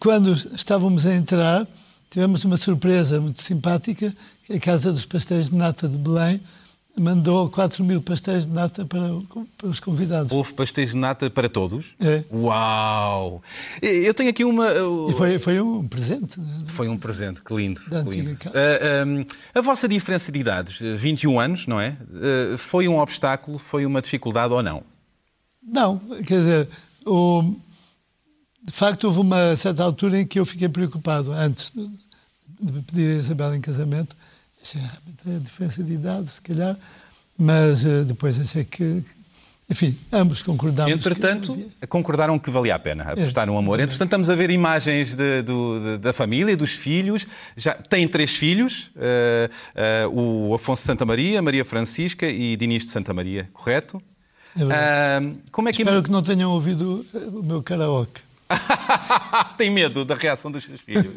quando 0.00 0.32
estávamos 0.54 1.06
a 1.06 1.14
entrar, 1.14 1.68
tivemos 2.10 2.44
uma 2.44 2.56
surpresa 2.56 3.20
muito 3.20 3.42
simpática, 3.42 4.12
que 4.44 4.54
a 4.54 4.58
Casa 4.60 4.92
dos 4.92 5.06
Pastéis 5.06 5.50
de 5.50 5.54
Nata 5.54 5.88
de 5.88 5.98
Belém 5.98 6.40
mandou 6.98 7.48
4 7.48 7.84
mil 7.84 8.02
pastéis 8.02 8.46
de 8.46 8.52
nata 8.52 8.84
para, 8.84 9.00
para, 9.56 9.68
os 9.68 9.80
convidados. 9.80 10.32
Houve 10.32 10.52
pastéis 10.52 10.90
de 10.90 10.96
nata 10.96 11.30
para 11.30 11.48
todos? 11.48 11.94
É. 12.00 12.24
Uau! 12.32 13.42
Eu 13.80 14.12
tenho 14.12 14.28
aqui 14.28 14.44
uma... 14.44 14.68
E 14.68 15.14
foi, 15.14 15.38
foi 15.38 15.60
um 15.60 15.86
presente. 15.86 16.38
Né? 16.38 16.64
Foi 16.66 16.88
um 16.88 16.98
presente, 16.98 17.42
que 17.42 17.54
lindo. 17.54 17.80
Que 17.80 18.10
lindo. 18.10 18.32
Uh, 18.32 19.06
um, 19.06 19.24
a 19.54 19.60
vossa 19.60 19.88
diferença 19.88 20.30
de 20.30 20.38
idades, 20.38 20.80
21 20.80 21.40
anos, 21.40 21.66
não 21.66 21.80
é? 21.80 21.96
Uh, 22.10 22.58
foi 22.58 22.88
um 22.88 22.98
obstáculo, 22.98 23.56
foi 23.56 23.86
uma 23.86 24.02
dificuldade 24.02 24.52
ou 24.52 24.62
não? 24.62 24.82
Não, 25.62 25.98
quer 26.26 26.38
dizer, 26.38 26.68
o 27.06 27.54
de 28.70 28.76
facto, 28.76 29.04
houve 29.04 29.20
uma 29.20 29.56
certa 29.56 29.82
altura 29.82 30.20
em 30.20 30.26
que 30.26 30.38
eu 30.38 30.46
fiquei 30.46 30.68
preocupado, 30.68 31.32
antes 31.32 31.72
de 32.60 32.82
pedir 32.82 33.16
a 33.16 33.18
Isabel 33.18 33.54
em 33.54 33.60
casamento. 33.60 34.16
Achei 34.62 34.80
realmente 34.80 35.36
a 35.36 35.44
diferença 35.44 35.82
de 35.82 35.92
idade, 35.92 36.28
se 36.28 36.42
calhar, 36.42 36.76
mas 37.36 37.82
uh, 37.84 38.04
depois 38.04 38.38
achei 38.38 38.64
que 38.64 39.02
enfim, 39.70 39.96
ambos 40.12 40.42
concordámos. 40.42 40.92
Entretanto, 40.92 41.54
que... 41.54 41.86
concordaram 41.86 42.36
que 42.40 42.50
valia 42.50 42.74
a 42.74 42.78
pena 42.78 43.04
apostar 43.04 43.44
é, 43.44 43.46
no 43.46 43.56
amor. 43.56 43.78
É. 43.78 43.84
Entretanto, 43.84 44.08
estamos 44.08 44.28
a 44.28 44.34
ver 44.34 44.50
imagens 44.50 45.14
de, 45.14 45.42
de, 45.42 45.42
de, 45.42 45.98
da 45.98 46.12
família, 46.12 46.56
dos 46.56 46.72
filhos. 46.72 47.24
Já 47.56 47.74
têm 47.74 48.08
três 48.08 48.34
filhos: 48.34 48.90
uh, 48.96 50.08
uh, 50.08 50.48
o 50.50 50.54
Afonso 50.54 50.82
de 50.82 50.86
Santa 50.86 51.06
Maria, 51.06 51.40
Maria 51.40 51.64
Francisca 51.64 52.28
e 52.28 52.56
Dinis 52.56 52.84
de 52.84 52.90
Santa 52.90 53.14
Maria, 53.14 53.48
correto? 53.52 54.02
É 54.58 55.20
uh, 55.22 55.36
como 55.52 55.68
é 55.68 55.72
que... 55.72 55.82
Espero 55.82 56.02
que 56.02 56.10
não 56.10 56.20
tenham 56.20 56.50
ouvido 56.50 57.06
o 57.32 57.40
meu 57.40 57.62
karaoke. 57.62 58.22
Tem 59.56 59.70
medo 59.70 60.04
da 60.04 60.14
reação 60.14 60.50
dos 60.50 60.64
seus 60.64 60.80
filhos. 60.80 61.14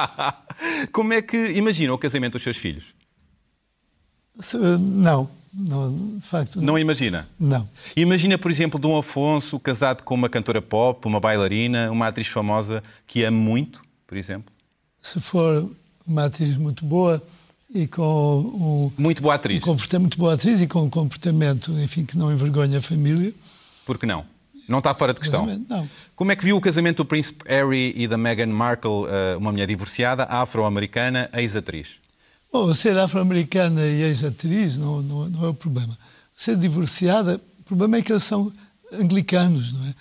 como 0.92 1.12
é 1.12 1.22
que 1.22 1.52
imagina 1.52 1.92
o 1.92 1.98
casamento 1.98 2.34
dos 2.34 2.42
seus 2.42 2.56
filhos? 2.56 2.94
Não. 4.80 5.28
Não, 5.56 6.16
de 6.16 6.26
facto. 6.26 6.56
Não. 6.56 6.64
não 6.64 6.78
imagina? 6.78 7.28
Não. 7.38 7.68
Imagina, 7.94 8.36
por 8.36 8.50
exemplo, 8.50 8.78
Dom 8.78 8.98
Afonso 8.98 9.58
casado 9.60 10.02
com 10.02 10.14
uma 10.14 10.28
cantora 10.28 10.60
pop, 10.60 11.06
uma 11.06 11.20
bailarina, 11.20 11.92
uma 11.92 12.08
atriz 12.08 12.26
famosa 12.26 12.82
que 13.06 13.22
ama 13.22 13.38
muito, 13.38 13.80
por 14.04 14.18
exemplo? 14.18 14.52
Se 15.00 15.20
for 15.20 15.70
uma 16.04 16.24
atriz 16.24 16.56
muito 16.56 16.84
boa 16.84 17.22
e 17.72 17.86
com 17.86 18.02
um, 18.40 18.92
muito 19.00 19.22
boa 19.22 19.36
atriz, 19.36 19.62
um 19.62 19.66
comportamento 19.66 20.02
muito 20.02 20.18
boa 20.18 20.34
atriz 20.34 20.60
e 20.60 20.66
com 20.66 20.82
um 20.82 20.90
comportamento, 20.90 21.70
enfim, 21.72 22.04
que 22.04 22.18
não 22.18 22.32
envergonha 22.32 22.78
a 22.78 22.82
família. 22.82 23.32
Por 23.86 23.96
que 23.96 24.06
não? 24.06 24.33
Não 24.68 24.78
está 24.78 24.94
fora 24.94 25.12
de 25.12 25.20
questão. 25.20 25.46
Não. 25.68 25.88
Como 26.16 26.32
é 26.32 26.36
que 26.36 26.44
viu 26.44 26.56
o 26.56 26.60
casamento 26.60 26.98
do 26.98 27.04
príncipe 27.04 27.44
Harry 27.46 27.92
e 27.96 28.08
da 28.08 28.16
Meghan 28.16 28.46
Markle, 28.46 29.06
eh, 29.08 29.36
uma 29.36 29.52
mulher 29.52 29.66
divorciada, 29.66 30.24
afro-americana, 30.24 31.28
ex-atriz? 31.34 31.96
Bom, 32.52 32.72
ser 32.74 32.96
afro-americana 32.98 33.84
e 33.86 34.02
ex-atriz 34.02 34.76
não, 34.76 35.02
não, 35.02 35.28
não, 35.28 35.44
é 35.44 35.48
o 35.48 35.54
problema. 35.54 35.98
Ser 36.36 36.56
divorciada, 36.56 37.40
o 37.60 37.62
problema 37.64 37.96
é 37.96 38.02
que 38.02 38.12
eles 38.12 38.24
são 38.24 38.52
anglicanos, 38.92 39.72
não 39.72 39.84
é? 39.86 39.94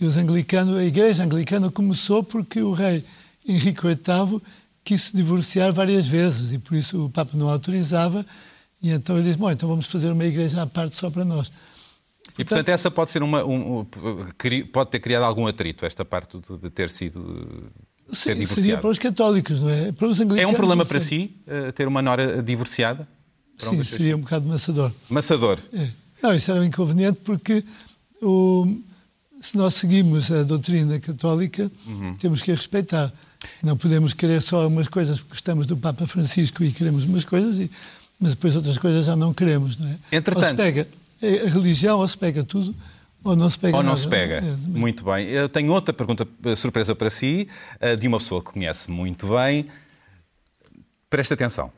E 0.00 0.06
os 0.06 0.16
anglicanos, 0.16 0.76
a 0.76 0.84
igreja 0.84 1.22
anglicana 1.22 1.70
começou 1.70 2.22
porque 2.22 2.60
o 2.62 2.72
rei 2.72 3.04
Henrique 3.46 3.82
VIII 3.82 4.40
quis 4.82 5.02
se 5.02 5.16
divorciar 5.16 5.72
várias 5.72 6.06
vezes 6.06 6.52
e 6.52 6.58
por 6.58 6.74
isso 6.74 7.04
o 7.04 7.10
Papa 7.10 7.36
não 7.36 7.48
autorizava 7.50 8.24
e 8.82 8.90
então 8.90 9.16
ele 9.16 9.26
disse, 9.26 9.36
bom, 9.36 9.50
então 9.50 9.68
vamos 9.68 9.86
fazer 9.86 10.10
uma 10.10 10.24
igreja 10.24 10.62
à 10.62 10.66
parte 10.66 10.96
só 10.96 11.10
para 11.10 11.24
nós. 11.24 11.52
E 12.40 12.44
portanto 12.44 12.68
essa 12.68 12.90
pode 12.90 13.10
ser 13.10 13.22
uma, 13.22 13.44
um, 13.44 13.84
pode 14.72 14.90
ter 14.90 15.00
criado 15.00 15.22
algum 15.22 15.46
atrito, 15.46 15.84
esta 15.84 16.04
parte 16.04 16.38
de 16.38 16.70
ter 16.70 16.90
sido 16.90 17.70
ser 18.12 18.34
divorciado? 18.34 18.60
Seria 18.62 18.78
para 18.78 18.90
os 18.90 18.98
católicos, 18.98 19.58
não 19.58 19.70
é? 19.70 19.92
Para 19.92 20.08
os 20.08 20.20
anglicanos. 20.20 20.42
É 20.42 20.46
um 20.46 20.54
problema 20.54 20.84
para 20.84 21.00
si 21.00 21.36
uh, 21.46 21.72
ter 21.72 21.86
uma 21.86 22.02
nora 22.02 22.42
divorciada? 22.42 23.06
Sim, 23.58 23.80
um 23.80 23.84
seria 23.84 24.16
um 24.16 24.20
bocado 24.20 24.48
maçador. 24.48 24.92
Maçador? 25.08 25.58
É. 25.72 25.88
Não, 26.22 26.34
isso 26.34 26.50
era 26.50 26.60
um 26.60 26.64
inconveniente 26.64 27.20
porque 27.22 27.64
o, 28.22 28.80
se 29.40 29.56
nós 29.56 29.74
seguimos 29.74 30.30
a 30.30 30.42
doutrina 30.42 30.98
católica, 30.98 31.70
uhum. 31.86 32.14
temos 32.16 32.42
que 32.42 32.50
a 32.50 32.54
respeitar. 32.54 33.12
Não 33.62 33.76
podemos 33.76 34.12
querer 34.12 34.42
só 34.42 34.66
umas 34.66 34.88
coisas 34.88 35.18
porque 35.18 35.30
gostamos 35.30 35.66
do 35.66 35.76
Papa 35.76 36.06
Francisco 36.06 36.62
e 36.62 36.72
queremos 36.72 37.04
umas 37.04 37.24
coisas, 37.24 37.58
e, 37.58 37.70
mas 38.18 38.30
depois 38.30 38.54
outras 38.54 38.76
coisas 38.76 39.06
já 39.06 39.16
não 39.16 39.32
queremos, 39.32 39.78
não 39.78 39.88
é? 39.88 39.98
Entretanto... 40.12 40.44
Ou 40.44 40.50
se 40.50 40.54
pega 40.54 40.88
a 41.22 41.48
religião, 41.48 41.98
ou 41.98 42.08
se 42.08 42.16
pega 42.16 42.42
tudo, 42.42 42.74
ou 43.22 43.36
não 43.36 43.50
se 43.50 43.58
pega. 43.58 43.76
Ou 43.76 43.82
não 43.82 43.90
nada. 43.90 44.00
se 44.00 44.08
pega. 44.08 44.36
É, 44.36 44.56
muito 44.66 45.04
bem. 45.04 45.28
Eu 45.28 45.48
tenho 45.48 45.72
outra 45.72 45.92
pergunta 45.92 46.26
eh, 46.44 46.56
surpresa 46.56 46.94
para 46.94 47.10
si, 47.10 47.48
eh, 47.78 47.96
de 47.96 48.08
uma 48.08 48.18
pessoa 48.18 48.42
que 48.42 48.52
conhece 48.52 48.90
muito 48.90 49.28
bem. 49.28 49.66
Preste 51.08 51.34
atenção. 51.34 51.70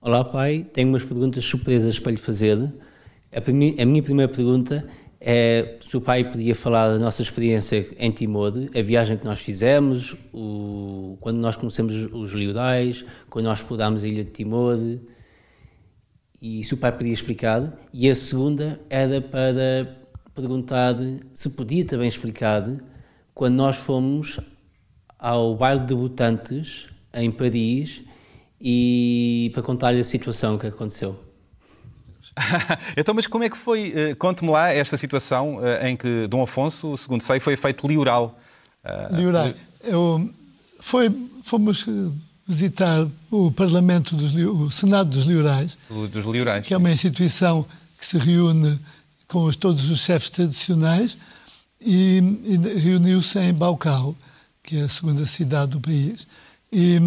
Olá, 0.00 0.24
pai. 0.24 0.66
Tenho 0.72 0.88
umas 0.88 1.02
perguntas 1.02 1.44
surpresas 1.44 1.98
para 1.98 2.12
lhe 2.12 2.18
fazer. 2.18 2.58
A, 3.30 3.84
minha 3.84 4.02
primeira 4.02 4.32
pergunta 4.32 4.88
é 5.20 5.76
se 5.88 5.96
o 5.96 6.00
pai 6.00 6.24
podia 6.24 6.54
falar 6.54 6.88
da 6.88 6.98
nossa 6.98 7.22
experiência 7.22 7.86
em 7.98 8.10
Timor, 8.10 8.52
a 8.74 8.82
viagem 8.82 9.16
que 9.16 9.24
nós 9.24 9.40
fizemos, 9.40 10.14
o, 10.32 11.16
quando 11.20 11.38
nós 11.38 11.56
conhecemos 11.56 11.94
os 12.12 12.32
liudais, 12.32 13.04
quando 13.28 13.46
nós 13.46 13.58
explorámos 13.58 14.02
a 14.02 14.08
ilha 14.08 14.24
de 14.24 14.30
Timor 14.30 14.78
e 16.40 16.62
se 16.64 16.74
o 16.74 16.76
pai 16.76 16.92
podia 16.92 17.12
explicar. 17.12 17.72
E 17.92 18.08
a 18.08 18.14
segunda 18.14 18.80
era 18.88 19.20
para 19.20 19.96
perguntar 20.34 20.94
se 21.32 21.50
podia 21.50 21.84
também 21.84 22.08
explicar 22.08 22.64
quando 23.34 23.54
nós 23.54 23.76
fomos 23.76 24.38
ao 25.18 25.56
baile 25.56 25.80
de 25.80 25.86
debutantes 25.86 26.88
em 27.12 27.30
Paris 27.30 28.02
e 28.60 29.50
para 29.52 29.62
contar-lhe 29.62 30.00
a 30.00 30.04
situação 30.04 30.58
que 30.58 30.66
aconteceu. 30.66 31.18
então, 32.96 33.14
mas 33.14 33.26
como 33.26 33.44
é 33.44 33.50
que 33.50 33.56
foi? 33.56 33.92
Eh, 33.94 34.14
conte-me 34.14 34.50
lá 34.50 34.72
esta 34.72 34.96
situação 34.96 35.58
eh, 35.60 35.90
em 35.90 35.96
que 35.96 36.28
Dom 36.28 36.42
Afonso, 36.42 36.96
segundo 36.96 37.20
sei, 37.20 37.40
foi 37.40 37.56
feito 37.56 37.86
lioral. 37.86 38.38
Eh, 38.84 39.08
lioral. 39.12 39.52
Eu, 39.82 40.30
foi, 40.78 41.10
fomos 41.42 41.84
visitar 42.48 43.06
o 43.30 43.50
Parlamento 43.50 44.16
dos 44.16 44.32
o 44.32 44.70
Senado 44.70 45.10
dos 45.10 45.24
Liorais, 45.24 45.76
dos 46.10 46.24
Liorais, 46.24 46.66
que 46.66 46.72
é 46.72 46.76
uma 46.78 46.90
instituição 46.90 47.66
que 47.98 48.06
se 48.06 48.16
reúne 48.16 48.80
com 49.26 49.44
os, 49.44 49.54
todos 49.54 49.90
os 49.90 50.00
chefes 50.00 50.30
tradicionais 50.30 51.18
e, 51.78 52.22
e 52.44 52.56
reuniu-se 52.78 53.38
em 53.38 53.52
Baucau, 53.52 54.16
que 54.62 54.78
é 54.78 54.82
a 54.82 54.88
segunda 54.88 55.26
cidade 55.26 55.72
do 55.72 55.80
país. 55.80 56.26
E, 56.72 56.98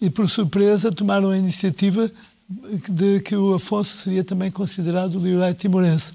e, 0.00 0.08
por 0.08 0.30
surpresa, 0.30 0.92
tomaram 0.92 1.30
a 1.30 1.36
iniciativa 1.36 2.08
de 2.88 3.20
que 3.20 3.34
o 3.34 3.54
Afonso 3.54 3.96
seria 3.96 4.22
também 4.22 4.52
considerado 4.52 5.16
o 5.16 5.18
Liorai 5.18 5.52
timorense. 5.52 6.12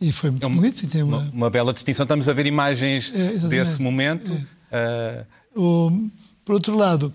E 0.00 0.12
foi 0.12 0.30
muito 0.30 0.44
é 0.44 0.46
uma, 0.46 0.56
bonito. 0.56 0.82
E 0.82 0.86
tem 0.86 1.02
uma... 1.02 1.18
uma... 1.18 1.30
uma, 1.32 1.50
bela 1.50 1.72
distinção. 1.72 2.04
Estamos 2.04 2.28
a 2.28 2.32
ver 2.32 2.46
imagens 2.46 3.12
é, 3.14 3.32
desse 3.48 3.82
momento. 3.82 4.30
É. 4.70 5.24
Uh... 5.56 5.58
O, 5.58 6.10
por 6.44 6.54
outro 6.54 6.76
lado, 6.76 7.12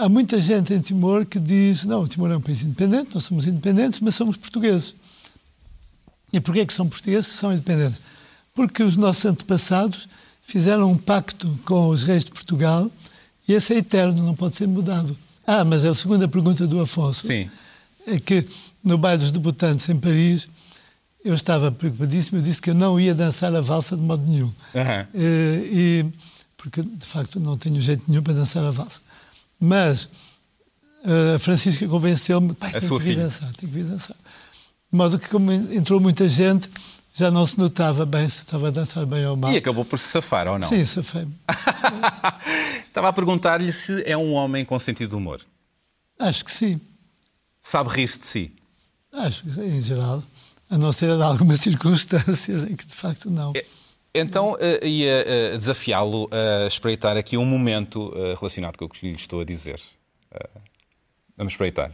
Há 0.00 0.08
muita 0.08 0.40
gente 0.40 0.74
em 0.74 0.80
Timor 0.80 1.24
que 1.24 1.38
diz: 1.38 1.84
não, 1.84 2.02
o 2.02 2.08
Timor 2.08 2.30
é 2.30 2.36
um 2.36 2.40
país 2.40 2.62
independente, 2.62 3.14
nós 3.14 3.24
somos 3.24 3.46
independentes, 3.46 4.00
mas 4.00 4.14
somos 4.14 4.36
portugueses. 4.36 4.94
E 6.32 6.40
porquê 6.40 6.60
é 6.60 6.66
que 6.66 6.72
são 6.72 6.88
portugueses 6.88 7.28
são 7.28 7.52
independentes? 7.52 8.00
Porque 8.54 8.82
os 8.82 8.96
nossos 8.96 9.24
antepassados 9.24 10.08
fizeram 10.42 10.90
um 10.90 10.96
pacto 10.96 11.58
com 11.64 11.88
os 11.88 12.02
reis 12.02 12.24
de 12.24 12.32
Portugal 12.32 12.90
e 13.48 13.52
esse 13.52 13.74
é 13.74 13.78
eterno, 13.78 14.22
não 14.22 14.34
pode 14.34 14.56
ser 14.56 14.66
mudado. 14.66 15.16
Ah, 15.46 15.64
mas 15.64 15.84
é 15.84 15.88
a 15.88 15.94
segunda 15.94 16.26
pergunta 16.26 16.66
do 16.66 16.80
Afonso. 16.80 17.26
Sim. 17.28 17.48
É 18.06 18.18
que 18.18 18.46
no 18.82 18.98
baile 18.98 19.22
dos 19.22 19.30
debutantes 19.30 19.88
em 19.88 19.96
Paris, 19.96 20.48
eu 21.24 21.34
estava 21.34 21.70
preocupadíssimo, 21.70 22.38
eu 22.38 22.42
disse 22.42 22.60
que 22.60 22.70
eu 22.70 22.74
não 22.74 22.98
ia 22.98 23.14
dançar 23.14 23.54
a 23.54 23.60
valsa 23.60 23.96
de 23.96 24.02
modo 24.02 24.24
nenhum. 24.26 24.46
Uhum. 24.46 25.06
E, 25.14 26.06
porque, 26.56 26.82
de 26.82 27.06
facto, 27.06 27.38
não 27.38 27.56
tenho 27.56 27.80
jeito 27.80 28.02
nenhum 28.08 28.22
para 28.22 28.34
dançar 28.34 28.64
a 28.64 28.70
valsa. 28.72 29.00
Mas 29.58 30.08
eh, 31.04 31.34
a 31.36 31.38
Francisca 31.38 31.86
convenceu-me, 31.86 32.52
pai, 32.54 32.72
tem 32.72 32.80
que 32.80 32.98
vir 32.98 33.16
dançar, 33.16 33.52
tem 33.52 33.68
que 33.68 33.74
vir 33.74 33.84
dançar. 33.84 34.16
De 34.90 34.96
modo 34.96 35.18
que, 35.18 35.28
como 35.28 35.52
entrou 35.52 36.00
muita 36.00 36.28
gente, 36.28 36.68
já 37.14 37.30
não 37.30 37.46
se 37.46 37.58
notava 37.58 38.04
bem 38.04 38.28
se 38.28 38.40
estava 38.40 38.68
a 38.68 38.70
dançar 38.70 39.06
bem 39.06 39.26
ou 39.26 39.36
mal. 39.36 39.52
E 39.52 39.56
acabou 39.56 39.84
por 39.84 39.98
se 39.98 40.08
safar, 40.08 40.46
ou 40.48 40.58
não? 40.58 40.68
Sim, 40.68 40.84
safei-me. 40.84 41.34
estava 42.86 43.08
a 43.08 43.12
perguntar-lhe 43.12 43.72
se 43.72 44.02
é 44.04 44.16
um 44.16 44.32
homem 44.32 44.64
com 44.64 44.78
sentido 44.78 45.10
de 45.10 45.16
humor. 45.16 45.40
Acho 46.18 46.44
que 46.44 46.50
sim. 46.52 46.80
Sabe 47.62 47.90
rir-se 47.90 48.20
de 48.20 48.26
si? 48.26 48.52
Acho 49.12 49.44
que, 49.44 49.60
em 49.60 49.80
geral. 49.80 50.22
A 50.68 50.76
não 50.76 50.92
ser 50.92 51.10
em 51.10 51.22
algumas 51.22 51.60
circunstâncias 51.62 52.64
em 52.64 52.76
que, 52.76 52.84
de 52.84 52.94
facto, 52.94 53.30
não. 53.30 53.52
É... 53.54 53.64
Então, 54.18 54.52
uh, 54.54 54.86
ia 54.86 55.24
uh, 55.52 55.58
desafiá-lo 55.58 56.28
a 56.32 56.66
espreitar 56.66 57.18
aqui 57.18 57.36
um 57.36 57.44
momento 57.44 58.08
uh, 58.08 58.34
relacionado 58.34 58.78
com 58.78 58.86
o 58.86 58.88
que 58.88 59.06
lhe 59.06 59.14
estou 59.14 59.40
a 59.40 59.44
dizer. 59.44 59.78
vamos 61.36 61.52
espreitar. 61.52 61.92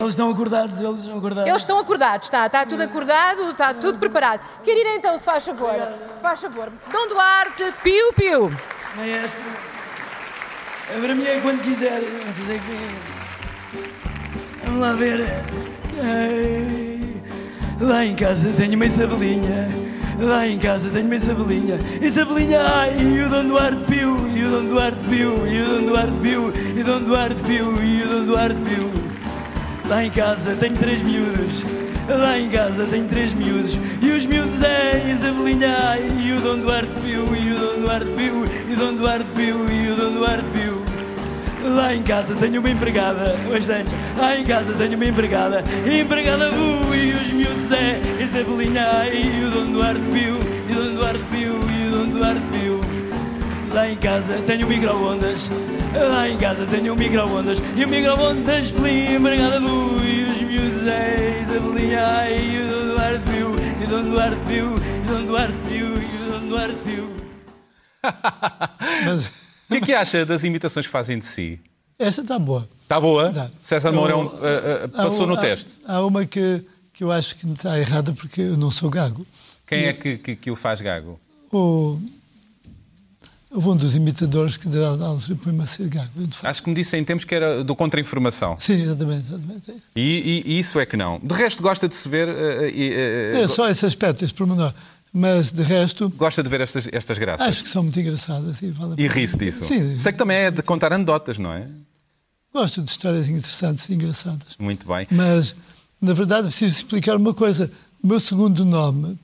Eles 0.00 0.12
estão 0.12 0.30
acordados, 0.30 0.80
eles 0.80 1.00
estão 1.00 1.18
acordados. 1.18 1.48
Eles 1.48 1.62
estão 1.62 1.78
acordados, 1.78 2.26
está, 2.26 2.46
está 2.46 2.66
tudo 2.66 2.82
acordado, 2.82 3.50
está 3.50 3.74
tudo 3.74 3.98
preparado. 3.98 4.40
Quer 4.62 4.76
ir 4.76 4.86
então, 4.96 5.16
se 5.18 5.24
faz 5.24 5.44
favor. 5.44 5.74
Faz 6.22 6.40
favor. 6.40 6.72
Dom 6.92 7.08
Duarte, 7.08 7.72
piu-piu. 7.82 8.50
Maestro, 8.96 9.42
é 10.94 11.00
para 11.00 11.14
mim 11.14 11.24
é 11.24 11.40
quando 11.40 11.62
quiser. 11.62 12.00
Vocês 12.26 12.50
é 12.50 12.58
que 12.58 13.24
Vamos 14.64 14.80
lá 14.80 14.92
ver. 14.92 15.20
Ai, 16.02 17.22
lá 17.80 18.04
em 18.04 18.14
casa 18.14 18.52
tenho 18.56 18.74
uma 18.74 18.86
Isabelinha. 18.86 19.68
Lá 20.18 20.46
em 20.46 20.58
casa 20.58 20.90
tenho 20.90 21.06
uma 21.06 21.16
Isabelinha. 21.16 21.78
Isabelinha, 22.00 22.60
ai, 22.60 22.96
e 22.98 23.22
o 23.22 23.28
Dom 23.28 23.46
Duarte 23.46 23.84
Pio 23.84 24.16
E 24.34 24.44
o 24.44 24.50
Dom 24.50 24.66
Duarte 24.66 25.04
Pio, 25.04 25.46
e 25.46 25.60
o 25.60 25.66
Dom 25.66 25.86
Duarte 25.86 26.18
Pio 26.20 26.52
E 26.76 26.80
o 26.80 26.84
Dom 26.84 27.00
Duarte 27.00 27.42
Pio, 27.44 27.82
e 27.82 28.02
o 28.02 28.08
Dom 28.08 28.24
Duarte 28.24 28.60
Pio. 28.60 28.90
Lá 29.88 30.04
em 30.04 30.10
casa 30.10 30.54
tenho 30.56 30.76
três 30.76 31.02
miúdos. 31.02 31.64
Lá 32.08 32.38
em 32.38 32.48
casa 32.48 32.86
tenho 32.86 33.08
três 33.08 33.34
miúdos. 33.34 33.78
E 34.00 34.10
os 34.10 34.26
miúdos 34.26 34.62
é 34.62 35.10
Isabelinha, 35.10 35.98
e 36.22 36.32
o 36.32 36.40
Dom 36.40 36.58
Duarte 36.58 36.92
Pio 37.00 37.34
E 37.34 37.52
o 37.52 37.58
Dom 37.58 37.80
Duarte 37.80 38.10
Pio, 38.12 38.44
e 38.68 38.72
o 38.72 38.76
Dom 38.76 38.94
Duarte 38.94 39.30
Pio 39.34 39.70
E 39.70 39.90
o 39.90 39.96
Dom 39.96 40.12
Duarte 40.12 40.44
Pio 40.52 40.83
Lá 41.64 41.94
em 41.94 42.02
casa 42.02 42.34
tenho 42.34 42.60
uma 42.60 42.68
empregada, 42.70 43.36
hoje 43.50 43.66
tenho. 43.66 43.86
Lá 44.18 44.36
em 44.36 44.44
casa 44.44 44.74
tenho 44.74 44.96
uma 44.96 45.06
empregada, 45.06 45.64
empregada 45.86 46.50
bu 46.50 46.94
e 46.94 47.14
os 47.14 47.30
miúdos 47.30 47.72
é 47.72 48.00
Isabelinha 48.22 49.08
e 49.10 49.44
o 49.44 49.50
Dom 49.50 49.72
Duarte 49.72 50.00
Pio, 50.12 50.38
e 50.68 50.72
o 50.72 50.74
Dom 50.74 50.94
Duarte 50.94 51.24
Pio, 51.30 51.58
e 51.70 51.88
o 51.88 51.90
Dom 51.90 52.10
Duarte 52.10 52.42
Pio. 52.52 52.80
Lá 53.72 53.88
em 53.88 53.96
casa 53.96 54.34
tenho 54.46 54.66
micro-ondas, 54.68 55.50
lá 55.94 56.28
em 56.28 56.36
casa 56.36 56.66
tenho 56.66 56.94
micro-ondas, 56.94 57.62
e 57.74 57.84
o 57.84 57.88
micro-ondas 57.88 58.70
plim, 58.70 59.14
empregada 59.14 59.58
bu 59.58 60.00
e 60.04 60.24
os 60.30 60.42
miúdos 60.42 60.86
é 60.86 61.40
Isabelinha 61.42 62.30
e 62.30 62.60
o 62.62 62.68
Dom 62.68 62.94
Duarte 62.94 63.20
Pio, 63.30 63.56
e 63.80 63.84
o 63.84 63.88
Dom 63.88 64.10
Duarte 64.10 64.36
Pio, 64.46 64.74
e 64.76 65.10
o 65.10 65.14
Dom 65.14 65.24
Duarte 65.26 65.54
Pio, 65.66 65.86
e 65.86 66.16
o 66.28 66.30
Dom 66.30 66.48
Duarte 66.48 66.76
Pio. 66.84 67.10
O 69.74 69.76
que 69.76 69.84
é 69.84 69.86
que 69.86 69.92
acha 69.92 70.24
das 70.24 70.44
imitações 70.44 70.86
que 70.86 70.92
fazem 70.92 71.18
de 71.18 71.24
si? 71.24 71.58
Esta 71.98 72.20
está 72.22 72.38
boa. 72.38 72.68
Está 72.82 73.00
boa? 73.00 73.30
Tá. 73.32 73.50
César 73.62 73.90
Mourão 73.90 74.26
uh, 74.26 74.28
uh, 74.28 74.84
Há 74.94 75.02
passou 75.04 75.26
no 75.26 75.34
há- 75.34 75.40
teste. 75.40 75.80
Há 75.84 76.04
uma 76.06 76.24
que, 76.24 76.64
que 76.92 77.02
eu 77.02 77.10
acho 77.10 77.34
que 77.34 77.46
está 77.50 77.76
errada 77.78 78.12
porque 78.12 78.40
eu 78.42 78.56
não 78.56 78.70
sou 78.70 78.88
gago. 78.88 79.26
Quem 79.66 79.84
é 79.86 79.92
que, 79.92 80.16
que, 80.18 80.36
que 80.36 80.50
o 80.50 80.54
faz 80.54 80.80
gago? 80.80 81.18
O, 81.52 81.98
houve 83.50 83.68
um 83.68 83.76
dos 83.76 83.94
imitadores 83.96 84.56
que 84.56 84.68
dará 84.68 84.88
aulas 84.90 85.28
e 85.28 85.34
põe-me 85.34 85.62
a 85.62 85.66
ser 85.66 85.88
gago. 85.88 86.10
Acho 86.42 86.62
que 86.62 86.68
me 86.68 86.74
disse 86.76 86.96
em 86.96 87.02
tempos 87.04 87.24
que 87.24 87.34
era 87.34 87.64
do 87.64 87.74
contra-informação. 87.74 88.56
Sim, 88.60 88.74
exatamente. 88.82 89.26
exatamente. 89.26 89.72
E, 89.96 90.42
e- 90.46 90.52
e 90.54 90.58
isso 90.58 90.78
é 90.78 90.86
que 90.86 90.96
não. 90.96 91.18
De 91.20 91.34
resto, 91.34 91.62
gosta 91.62 91.88
de 91.88 91.94
se 91.96 92.08
ver. 92.08 92.28
e, 92.72 92.90
uh, 93.34 93.42
É 93.42 93.48
só 93.48 93.68
esse 93.68 93.84
aspecto, 93.86 94.24
esse 94.24 94.34
pormenor. 94.34 94.72
Mas, 95.16 95.52
de 95.52 95.62
resto, 95.62 96.10
Gosta 96.10 96.42
de 96.42 96.48
ver 96.48 96.60
estas, 96.60 96.88
estas 96.92 97.16
graças. 97.18 97.46
acho 97.46 97.62
que 97.62 97.68
são 97.68 97.84
muito 97.84 98.00
engraçadas. 98.00 98.60
E, 98.62 98.70
vale 98.72 99.00
E 99.00 99.06
ri-se 99.06 99.38
disso. 99.38 99.64
Sim, 99.64 99.96
Sei 99.98 100.10
que 100.12 100.18
também 100.18 100.36
é 100.38 100.50
de 100.50 100.60
contar 100.62 100.92
anedotas, 100.92 101.38
não 101.38 101.52
é? 101.52 101.68
gosto 102.52 102.82
de 102.82 102.90
histórias 102.90 103.28
interessantes 103.28 103.88
e 103.88 103.94
engraçadas. 103.94 104.56
Muito 104.58 104.86
bem. 104.86 105.06
Mas, 105.10 105.54
na 106.00 106.12
verdade, 106.14 106.48
preciso 106.48 106.76
explicar 106.76 107.16
uma 107.16 107.32
coisa. 107.34 107.70
O 108.02 108.06
meu 108.08 108.18
segundo 108.20 108.64
nome, 108.64 109.18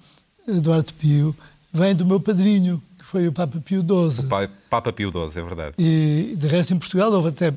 Eduardo 0.48 0.92
Pio, 0.94 1.36
vem 1.72 1.94
do 1.94 2.04
meu 2.06 2.18
padrinho, 2.20 2.82
que 2.98 3.04
foi 3.04 3.26
o 3.28 3.32
Papa 3.32 3.60
Pio 3.60 3.82
XII. 3.82 4.26
Pai- 4.28 4.50
Papa 4.68 4.92
Pio 4.92 5.10
XII, 5.12 5.40
é 5.40 5.44
verdade. 5.44 5.74
E, 5.78 6.34
de 6.36 6.46
resto, 6.48 6.72
em 6.74 6.78
Portugal 6.78 7.12
houve 7.12 7.28
até 7.28 7.52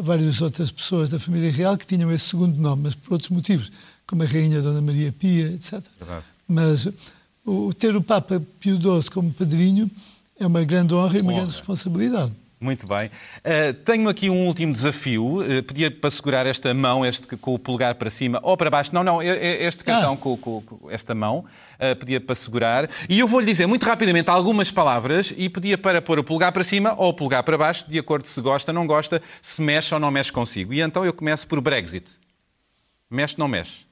várias 0.00 0.40
outras 0.40 0.70
pessoas 0.70 1.10
da 1.10 1.18
família 1.18 1.50
real 1.50 1.76
que 1.76 1.86
tinham 1.86 2.10
esse 2.12 2.26
segundo 2.30 2.56
nome, 2.60 2.82
mas 2.84 2.94
por 2.94 3.12
outros 3.14 3.30
motivos, 3.30 3.70
como 4.06 4.22
a 4.22 4.26
Rainha 4.26 4.60
Dona 4.62 4.80
Maria 4.82 5.12
Pia, 5.12 5.46
etc. 5.52 5.82
Verdade. 5.98 6.24
Mas 6.48 6.88
o, 7.46 7.72
ter 7.74 7.94
o 7.96 8.02
Papa 8.02 8.42
Pio 8.60 8.76
XII 8.80 9.10
como 9.10 9.32
padrinho 9.32 9.90
é 10.38 10.46
uma 10.46 10.62
grande 10.64 10.94
honra 10.94 11.18
e 11.18 11.20
uma 11.20 11.32
Honra. 11.32 11.40
grande 11.42 11.56
responsabilidade. 11.56 12.32
Muito 12.60 12.88
bem. 12.88 13.06
Uh, 13.38 13.72
tenho 13.84 14.08
aqui 14.08 14.28
um 14.28 14.46
último 14.48 14.72
desafio. 14.72 15.38
Uh, 15.42 15.62
pedia 15.62 15.92
para 15.92 16.10
segurar 16.10 16.44
esta 16.44 16.74
mão, 16.74 17.06
este 17.06 17.36
com 17.36 17.54
o 17.54 17.58
polegar 17.58 17.94
para 17.94 18.10
cima 18.10 18.40
ou 18.42 18.56
para 18.56 18.68
baixo. 18.68 18.90
Não, 18.92 19.04
não, 19.04 19.22
é- 19.22 19.28
é 19.28 19.64
este 19.64 19.84
cartão 19.84 20.16
com, 20.16 20.36
com- 20.36 20.60
com 20.62 20.90
esta 20.90 21.14
mão. 21.14 21.44
Uh, 21.78 21.94
pedia 21.96 22.20
para 22.20 22.34
segurar. 22.34 22.90
E 23.08 23.20
eu 23.20 23.28
vou-lhe 23.28 23.46
dizer 23.46 23.66
muito 23.68 23.84
rapidamente 23.86 24.28
algumas 24.28 24.72
palavras 24.72 25.32
e 25.36 25.48
pedia 25.48 25.78
para 25.78 26.02
pôr 26.02 26.18
o 26.18 26.24
polegar 26.24 26.50
para 26.50 26.64
cima 26.64 26.94
ou 26.98 27.10
o 27.10 27.14
polegar 27.14 27.44
para 27.44 27.56
baixo, 27.56 27.88
de 27.88 27.96
acordo 27.96 28.26
se 28.26 28.40
gosta, 28.40 28.72
não 28.72 28.88
gosta, 28.88 29.22
se 29.40 29.62
mexe 29.62 29.94
ou 29.94 30.00
não 30.00 30.10
mexe 30.10 30.32
consigo. 30.32 30.74
E 30.74 30.80
então 30.80 31.04
eu 31.04 31.12
começo 31.12 31.46
por 31.46 31.60
Brexit. 31.60 32.10
Mexe, 33.08 33.38
não 33.38 33.46
mexe. 33.46 33.86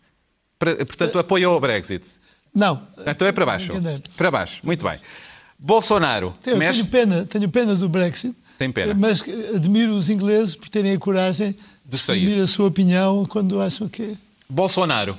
Portanto, 0.59 1.21
apoio 1.21 1.51
ao 1.51 1.61
Brexit. 1.61 2.05
Não. 2.57 2.83
Então 3.07 3.29
é 3.29 3.33
para 3.33 3.45
baixo. 3.45 3.71
Para 4.17 4.31
baixo. 4.31 4.63
Muito 4.65 4.83
bem. 4.89 4.99
Bolsonaro. 5.59 6.35
Eu 6.47 6.57
mexe. 6.57 6.81
tenho 6.81 6.91
pena, 6.91 7.27
tenho 7.27 7.49
pena 7.51 7.75
do 7.75 7.87
Brexit. 7.87 8.35
Tem 8.59 8.73
pena. 8.73 8.95
Mas 8.95 9.23
admiro 9.55 9.93
os 9.93 10.09
ingleses 10.09 10.57
por 10.57 10.71
terem 10.71 10.95
a 10.95 10.99
coragem 10.99 11.55
de, 11.85 11.99
sair. 11.99 12.41
a 12.41 12.47
sua 12.47 12.67
opinião 12.67 13.27
quando 13.27 13.61
acham 13.61 13.87
que. 13.87 14.17
Bolsonaro. 14.49 15.19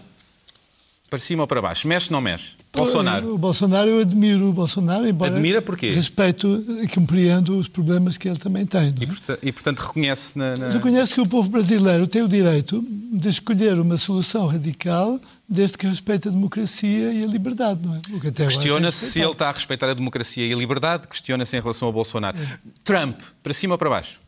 Para 1.12 1.20
cima 1.20 1.44
ou 1.44 1.48
para 1.48 1.62
baixo? 1.62 1.88
Mexe, 1.88 2.12
não 2.12 2.20
mexe? 2.20 2.56
Bolsonaro. 2.78 3.34
O 3.34 3.38
Bolsonaro, 3.38 3.90
eu 3.90 4.00
admiro 4.00 4.50
o 4.50 4.54
Bolsonaro, 4.54 5.08
embora. 5.08 5.32
Admira 5.32 5.62
porquê? 5.62 5.92
Respeito 5.92 6.64
e 6.84 6.88
compreendo 6.88 7.58
os 7.58 7.68
problemas 7.68 8.18
que 8.18 8.28
ele 8.30 8.38
também 8.38 8.66
tem. 8.66 8.82
é? 8.88 8.94
E, 9.02 9.06
porta- 9.08 9.40
e, 9.44 9.52
portanto, 9.52 9.80
reconhece 9.80 10.38
na. 10.38 10.56
na- 10.56 10.66
Mas 10.66 10.74
reconhece 10.76 11.14
que 11.14 11.22
o 11.22 11.28
povo 11.28 11.50
brasileiro 11.50 12.08
tem 12.08 12.22
o 12.22 12.28
direito 12.28 12.84
de 13.12 13.30
escolher 13.30 13.80
uma 13.80 13.98
solução 13.98 14.46
radical 14.48 15.20
desde 15.50 15.78
que 15.78 15.88
respeite 15.88 16.28
a 16.28 16.32
democracia 16.32 17.14
e 17.14 17.24
a 17.24 17.28
liberdade, 17.28 17.80
não 17.86 17.96
é? 17.96 17.98
O 18.12 18.20
que 18.20 18.28
até 18.28 18.44
agora 18.44 18.44
é 18.44 18.48
Questiona-se 18.58 19.12
se 19.12 19.20
ele 19.20 19.32
está 19.32 19.50
a 19.50 19.52
respeitar 19.52 19.90
a 19.90 19.94
democracia 19.94 20.46
e 20.46 20.54
a 20.54 20.56
liberdade, 20.58 21.08
questiona-se 21.08 21.56
em 21.56 21.62
relação 21.62 21.88
ao 21.88 21.94
Bolsonaro. 21.94 22.38
Trump, 22.84 23.20
para 23.42 23.54
cima 23.54 23.74
ou 23.76 23.78
para 23.78 23.90
baixo? 23.90 24.20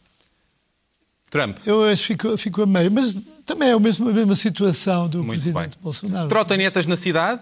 Trump. 1.29 1.57
Eu 1.65 1.83
acho 1.83 2.01
que 2.01 2.07
ficou, 2.13 2.37
ficou 2.37 2.63
a 2.63 2.67
meio, 2.67 2.89
mas 2.91 3.15
também 3.45 3.69
é 3.69 3.75
o 3.75 3.79
mesmo, 3.79 4.09
a 4.09 4.11
mesma 4.13 4.35
situação 4.35 5.07
do 5.07 5.19
Muito 5.19 5.29
presidente 5.41 5.53
bem. 5.75 5.79
Bolsonaro. 5.83 6.27
Trotinetas 6.27 6.87
na 6.87 6.97
cidade? 6.97 7.41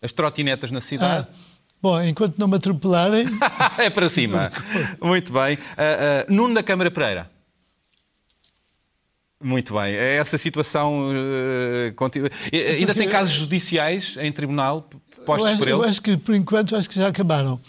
As 0.00 0.12
trotinetas 0.12 0.70
na 0.70 0.80
cidade? 0.80 1.26
Ah, 1.30 1.34
bom, 1.82 2.00
enquanto 2.02 2.38
não 2.38 2.46
me 2.48 2.56
atropelarem, 2.56 3.26
é 3.78 3.90
para 3.90 4.08
cima. 4.08 4.50
Muito 5.02 5.32
bem. 5.32 5.58
Ah, 5.76 6.24
ah, 6.24 6.32
Nuno 6.32 6.54
da 6.54 6.62
Câmara 6.62 6.90
Pereira. 6.90 7.30
Muito 9.42 9.72
bem. 9.74 9.94
É 9.94 10.16
essa 10.16 10.36
situação. 10.36 11.10
eh, 11.14 11.92
continua. 11.94 12.28
Eh, 12.52 12.72
Ainda 12.76 12.92
tem 12.94 13.08
casos 13.08 13.34
judiciais 13.34 14.16
em 14.18 14.32
tribunal 14.32 14.88
eu 15.16 15.24
postos 15.24 15.50
acho, 15.50 15.58
por 15.58 15.68
eu 15.68 15.80
ele? 15.80 15.88
acho 15.88 16.02
que 16.02 16.16
por 16.16 16.34
enquanto 16.34 16.74
acho 16.74 16.88
que 16.88 16.96
já 16.96 17.06
acabaram. 17.08 17.60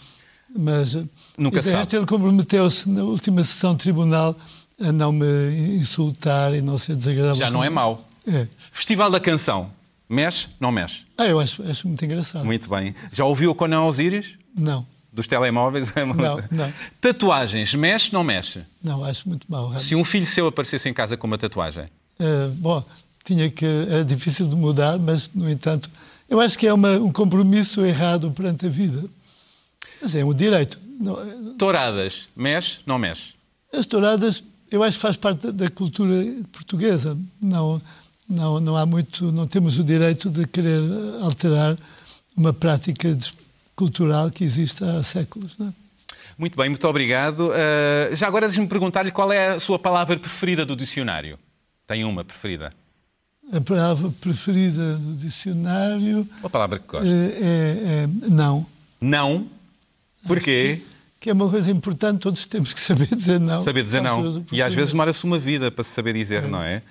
Mas 0.56 0.96
Nunca 1.38 1.62
sabe. 1.62 1.94
ele 1.94 2.06
comprometeu-se 2.06 2.88
na 2.88 3.04
última 3.04 3.44
sessão 3.44 3.72
de 3.74 3.84
tribunal 3.84 4.34
a 4.80 4.90
não 4.90 5.12
me 5.12 5.26
insultar 5.76 6.52
e 6.54 6.60
não 6.60 6.76
ser 6.76 6.96
desagradável. 6.96 7.36
Já 7.36 7.50
não 7.50 7.62
é 7.62 7.70
mau. 7.70 8.04
É. 8.26 8.48
Festival 8.72 9.08
da 9.10 9.20
Canção. 9.20 9.70
Mexe? 10.10 10.48
Não 10.58 10.72
mexe. 10.72 11.06
Ah, 11.16 11.26
eu 11.26 11.38
acho, 11.38 11.62
acho 11.62 11.86
muito 11.86 12.04
engraçado. 12.04 12.44
Muito 12.44 12.68
bem. 12.68 12.94
Já 13.12 13.24
ouviu 13.24 13.52
o 13.52 13.54
Conan 13.54 13.82
Osiris? 13.84 14.36
Não, 14.56 14.84
Dos 15.12 15.26
telemóveis? 15.28 15.92
não, 15.94 16.36
não, 16.50 16.72
Tatuagens. 17.00 17.72
Mexe? 17.74 18.12
Não 18.12 18.24
mexe? 18.24 18.62
não, 18.82 19.04
acho 19.04 19.28
muito 19.28 19.46
mau. 19.48 19.62
realmente. 19.68 19.84
Se 19.86 19.94
um 19.94 20.02
filho 20.04 20.26
seu 20.26 20.48
aparecesse 20.48 20.88
em 20.88 20.92
casa 20.92 21.16
com 21.16 21.26
uma 21.28 21.38
tatuagem? 21.38 21.84
Eh, 22.18 22.48
bom, 22.54 22.84
tinha 23.24 23.48
que 23.50 23.64
era 23.64 24.04
difícil 24.04 24.48
de 24.48 24.56
mudar, 24.56 24.98
mas 24.98 25.30
no 25.34 25.48
entanto, 25.48 25.88
eu 26.28 26.40
acho 26.40 26.58
que 26.58 26.66
é 26.66 26.72
uma- 26.72 26.96
um 26.98 27.12
compromisso 27.12 27.84
errado 27.84 28.30
perante 28.32 28.66
a 28.66 28.68
vida. 28.68 29.04
Mas 30.02 30.14
é 30.16 30.24
um 30.24 30.34
direito. 30.34 30.78
É, 31.00 31.56
Touradas. 31.56 32.28
Mexe? 32.36 32.80
Não 32.84 32.98
mexe? 32.98 33.34
As 33.72 33.86
touradas, 33.86 34.42
eu 34.70 34.82
acho 34.82 34.96
que 34.96 35.02
faz 35.02 35.16
parte 35.16 35.50
da 35.52 35.68
cultura 35.70 36.12
portuguesa. 36.52 37.16
Não, 37.40 37.80
não, 38.30 38.60
não 38.60 38.76
há 38.76 38.86
muito, 38.86 39.30
não 39.32 39.46
temos 39.46 39.78
o 39.78 39.84
direito 39.84 40.30
de 40.30 40.46
querer 40.46 40.80
eh, 40.80 41.22
alterar 41.24 41.76
uma 42.36 42.52
prática 42.52 43.16
cultural 43.74 44.30
que 44.30 44.44
existe 44.44 44.84
há 44.84 45.02
séculos. 45.02 45.58
Não 45.58 45.68
é? 45.68 45.72
Muito 46.38 46.56
bem, 46.56 46.70
muito 46.70 46.88
obrigado. 46.88 47.50
Ah, 47.52 48.14
já 48.14 48.26
agora 48.26 48.46
deixe-me 48.46 48.66
perguntar-lhe 48.66 49.10
qual 49.10 49.30
é 49.30 49.48
a 49.48 49.60
sua 49.60 49.78
palavra 49.78 50.16
preferida 50.18 50.64
do 50.64 50.74
dicionário. 50.74 51.38
Tem 51.86 52.04
uma 52.04 52.24
preferida? 52.24 52.72
A 53.52 53.60
palavra 53.60 54.10
preferida 54.20 54.96
do 54.96 55.14
dicionário 55.16 56.26
Uma 56.38 56.48
palavra 56.48 56.78
que 56.78 56.84
eh, 56.84 56.88
gosta. 56.88 57.08
é, 57.08 58.04
é 58.04 58.08
não. 58.30 58.64
Não. 59.00 59.48
Porquê? 60.26 60.82
Que 61.20 61.28
é 61.28 61.32
uma 61.34 61.50
coisa 61.50 61.70
importante, 61.70 62.20
todos 62.20 62.46
temos 62.46 62.72
que 62.72 62.80
saber 62.80 63.06
dizer 63.06 63.38
não. 63.38 63.62
Saber 63.62 63.82
dizer 63.82 64.00
não. 64.00 64.42
E 64.50 64.62
às 64.62 64.72
vezes 64.72 64.92
demora-se 64.92 65.22
uma 65.22 65.38
vida 65.38 65.70
para 65.70 65.84
se 65.84 65.90
saber 65.90 66.14
dizer, 66.14 66.48
não 66.48 66.62
é? 66.62 66.82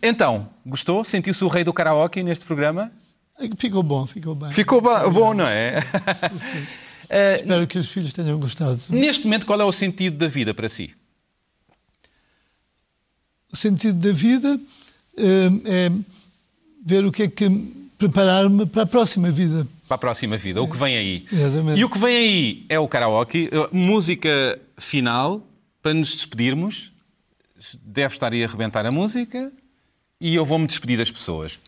Então, 0.00 0.48
gostou? 0.64 1.04
Sentiu-se 1.04 1.42
o 1.44 1.48
rei 1.48 1.64
do 1.64 1.72
karaoke 1.72 2.22
neste 2.22 2.44
programa? 2.44 2.92
Ficou 3.58 3.82
bom, 3.82 4.06
ficou 4.06 4.34
bem. 4.36 4.52
Ficou 4.52 4.80
bom, 4.80 5.34
não 5.34 5.46
é? 5.46 5.82
Ah, 7.10 7.34
Espero 7.36 7.66
que 7.66 7.78
os 7.78 7.88
filhos 7.88 8.12
tenham 8.12 8.38
gostado. 8.38 8.80
Neste 8.88 9.24
momento, 9.24 9.46
qual 9.46 9.60
é 9.60 9.64
o 9.64 9.72
sentido 9.72 10.16
da 10.16 10.28
vida 10.28 10.54
para 10.54 10.68
si? 10.68 10.94
O 13.52 13.56
sentido 13.56 13.98
da 13.98 14.12
vida 14.12 14.60
eh, 15.16 15.50
é 15.64 15.92
ver 16.84 17.04
o 17.04 17.10
que 17.10 17.24
é 17.24 17.28
que 17.28 17.48
preparar-me 17.98 18.64
para 18.64 18.82
a 18.82 18.86
próxima 18.86 19.30
vida. 19.30 19.66
Para 19.86 19.94
a 19.94 19.98
próxima 19.98 20.36
vida, 20.36 20.60
o 20.60 20.68
que 20.68 20.76
vem 20.76 20.96
aí. 20.96 21.26
Exatamente. 21.30 21.80
E 21.80 21.84
o 21.84 21.88
que 21.88 21.98
vem 21.98 22.16
aí 22.16 22.66
é 22.68 22.78
o 22.78 22.88
karaoke, 22.88 23.48
música 23.70 24.58
final, 24.76 25.46
para 25.80 25.94
nos 25.94 26.12
despedirmos. 26.12 26.92
Deve 27.82 28.14
estar 28.14 28.32
aí 28.32 28.42
a 28.42 28.46
arrebentar 28.46 28.84
a 28.84 28.90
música 28.90 29.52
e 30.20 30.34
eu 30.34 30.44
vou-me 30.44 30.66
despedir 30.66 30.98
das 30.98 31.10
pessoas. 31.10 31.60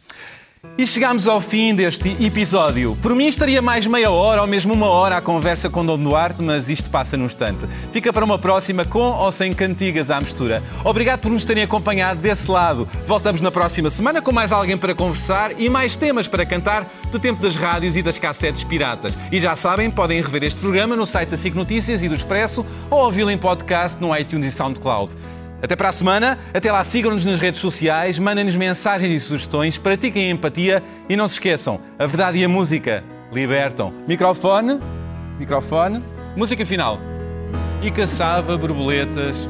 E 0.77 0.87
chegamos 0.87 1.29
ao 1.29 1.41
fim 1.41 1.75
deste 1.75 2.11
episódio. 2.25 2.97
Por 3.03 3.15
mim 3.15 3.27
estaria 3.27 3.61
mais 3.61 3.87
meia 3.87 4.11
hora 4.11 4.41
ou 4.41 4.47
mesmo 4.47 4.73
uma 4.73 4.87
hora 4.87 5.17
a 5.17 5.21
conversa 5.21 5.69
com 5.69 5.85
Dom 5.85 5.99
Duarte, 5.99 6.43
mas 6.43 6.69
isto 6.69 6.91
passa 6.91 7.17
num 7.17 7.25
instante. 7.25 7.67
Fica 7.93 8.13
para 8.13 8.25
uma 8.25 8.39
próxima 8.39 8.85
com 8.85 9.01
ou 9.01 9.31
sem 9.31 9.53
cantigas 9.53 10.11
à 10.11 10.21
mistura. 10.21 10.63
Obrigado 10.85 11.21
por 11.21 11.31
nos 11.31 11.45
terem 11.45 11.65
acompanhado 11.65 12.21
desse 12.21 12.51
lado. 12.51 12.87
Voltamos 13.07 13.41
na 13.41 13.51
próxima 13.51 13.91
semana 13.91 14.23
com 14.23 14.33
mais 14.33 14.53
alguém 14.53 14.77
para 14.77 14.95
conversar 14.95 15.61
e 15.61 15.69
mais 15.69 15.97
temas 15.97 16.29
para 16.29 16.47
cantar 16.47 16.89
do 17.11 17.19
tempo 17.19 17.43
das 17.43 17.57
rádios 17.57 17.97
e 17.97 18.03
das 18.03 18.19
cassetes 18.19 18.65
piratas. 18.65 19.17
E 19.31 19.39
já 19.41 19.55
sabem, 19.57 19.91
podem 19.91 20.21
rever 20.21 20.45
este 20.45 20.61
programa 20.61 20.97
no 20.97 21.07
site 21.07 21.31
da 21.31 21.37
SIC 21.37 21.55
Notícias 21.55 22.03
e 22.03 22.09
do 22.09 22.15
Expresso 22.15 22.65
ou 22.91 23.05
ouvi-lo 23.05 23.31
em 23.31 23.39
podcast 23.39 24.01
no 24.01 24.17
iTunes 24.17 24.47
e 24.47 24.57
SoundCloud. 24.57 25.13
Até 25.63 25.75
para 25.75 25.89
a 25.89 25.93
semana. 25.93 26.39
Até 26.55 26.71
lá, 26.71 26.83
sigam-nos 26.85 27.25
nas 27.25 27.39
redes 27.39 27.61
sociais, 27.61 28.19
mandem-nos 28.19 28.57
mensagens 28.57 29.13
e 29.13 29.25
sugestões, 29.25 29.79
pratiquem 29.79 30.31
empatia 30.31 30.83
e 31.09 31.17
não 31.17 31.27
se 31.27 31.35
esqueçam, 31.35 31.81
a 31.99 32.07
verdade 32.07 32.39
e 32.39 32.45
a 32.45 32.49
música 32.49 33.05
libertam. 33.33 33.93
Microfone, 34.07 34.81
microfone, 35.39 36.03
música 36.37 36.65
final. 36.65 36.99
E 37.83 37.91
caçava 37.91 38.57
borboletas 38.57 39.49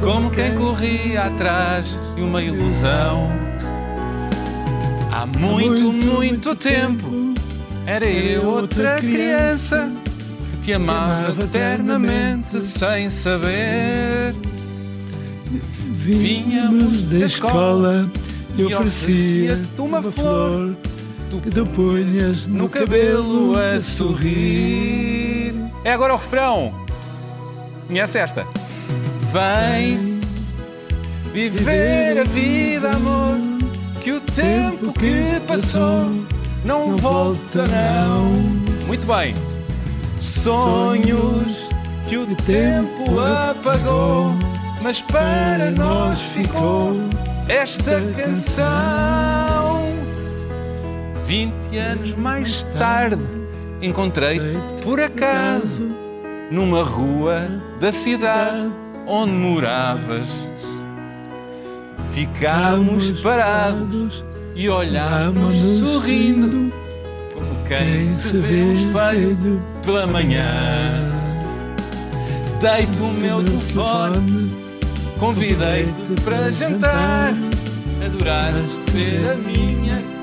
como 0.00 0.30
quem 0.30 0.54
corria 0.54 1.24
atrás 1.24 1.98
de 2.14 2.22
uma 2.22 2.42
ilusão. 2.42 3.28
Há 5.12 5.26
muito, 5.26 5.92
muito 5.92 6.54
tempo 6.54 7.34
era 7.86 8.04
eu 8.04 8.46
outra 8.46 8.98
criança 8.98 9.90
que 10.50 10.56
te 10.58 10.72
amava 10.74 11.42
eternamente 11.42 12.60
sem 12.60 13.10
saber. 13.10 14.34
Vínhamos 15.98 17.02
da 17.04 17.26
escola 17.26 18.10
e 18.56 18.64
oferecia-te 18.64 19.80
uma 19.80 20.00
flor 20.00 20.76
que 21.42 21.50
tu 21.50 21.66
punhas 21.66 22.46
no 22.46 22.68
cabelo 22.68 23.54
a 23.58 23.80
sorrir. 23.80 25.54
É 25.84 25.92
agora 25.92 26.14
o 26.14 26.16
refrão. 26.16 26.72
Conhece 27.88 28.18
esta? 28.18 28.46
Vem 29.32 30.20
viver 31.32 32.20
a 32.20 32.24
vida, 32.24 32.92
amor, 32.92 33.36
que 34.00 34.12
o 34.12 34.20
tempo 34.20 34.92
que 34.92 35.40
passou 35.46 36.10
não 36.64 36.96
volta, 36.96 37.66
não. 37.66 38.32
Muito 38.86 39.06
bem. 39.06 39.34
Sonhos 40.16 41.68
que 42.08 42.16
o 42.16 42.26
tempo 42.36 43.20
apagou 43.20 44.47
mas 44.82 45.00
para 45.02 45.70
nós 45.70 46.20
ficou 46.20 46.92
esta 47.48 48.00
canção. 48.16 48.68
Vinte 51.24 51.76
anos 51.76 52.14
mais 52.14 52.62
tarde 52.78 53.22
encontrei-te 53.82 54.56
por 54.82 55.00
acaso 55.00 55.94
numa 56.50 56.82
rua 56.82 57.46
da 57.80 57.92
cidade 57.92 58.72
onde 59.06 59.32
moravas. 59.32 60.28
Ficámos 62.12 63.20
parados 63.20 64.24
e 64.54 64.68
olhámos 64.68 65.54
sorrindo 65.54 66.72
como 67.34 67.64
quem 67.66 68.12
se 68.14 68.38
vê 68.38 68.62
no 68.62 68.74
espelho 68.74 69.62
pela 69.84 70.06
manhã. 70.06 71.12
Dei-te 72.60 73.00
o 73.00 73.12
meu 73.20 73.44
telefone 73.44 74.57
Convidei-te 75.18 76.22
para 76.22 76.50
jantar, 76.52 77.32
adoraste 78.06 78.90
ver 78.92 79.30
a 79.30 79.34
minha 79.34 80.17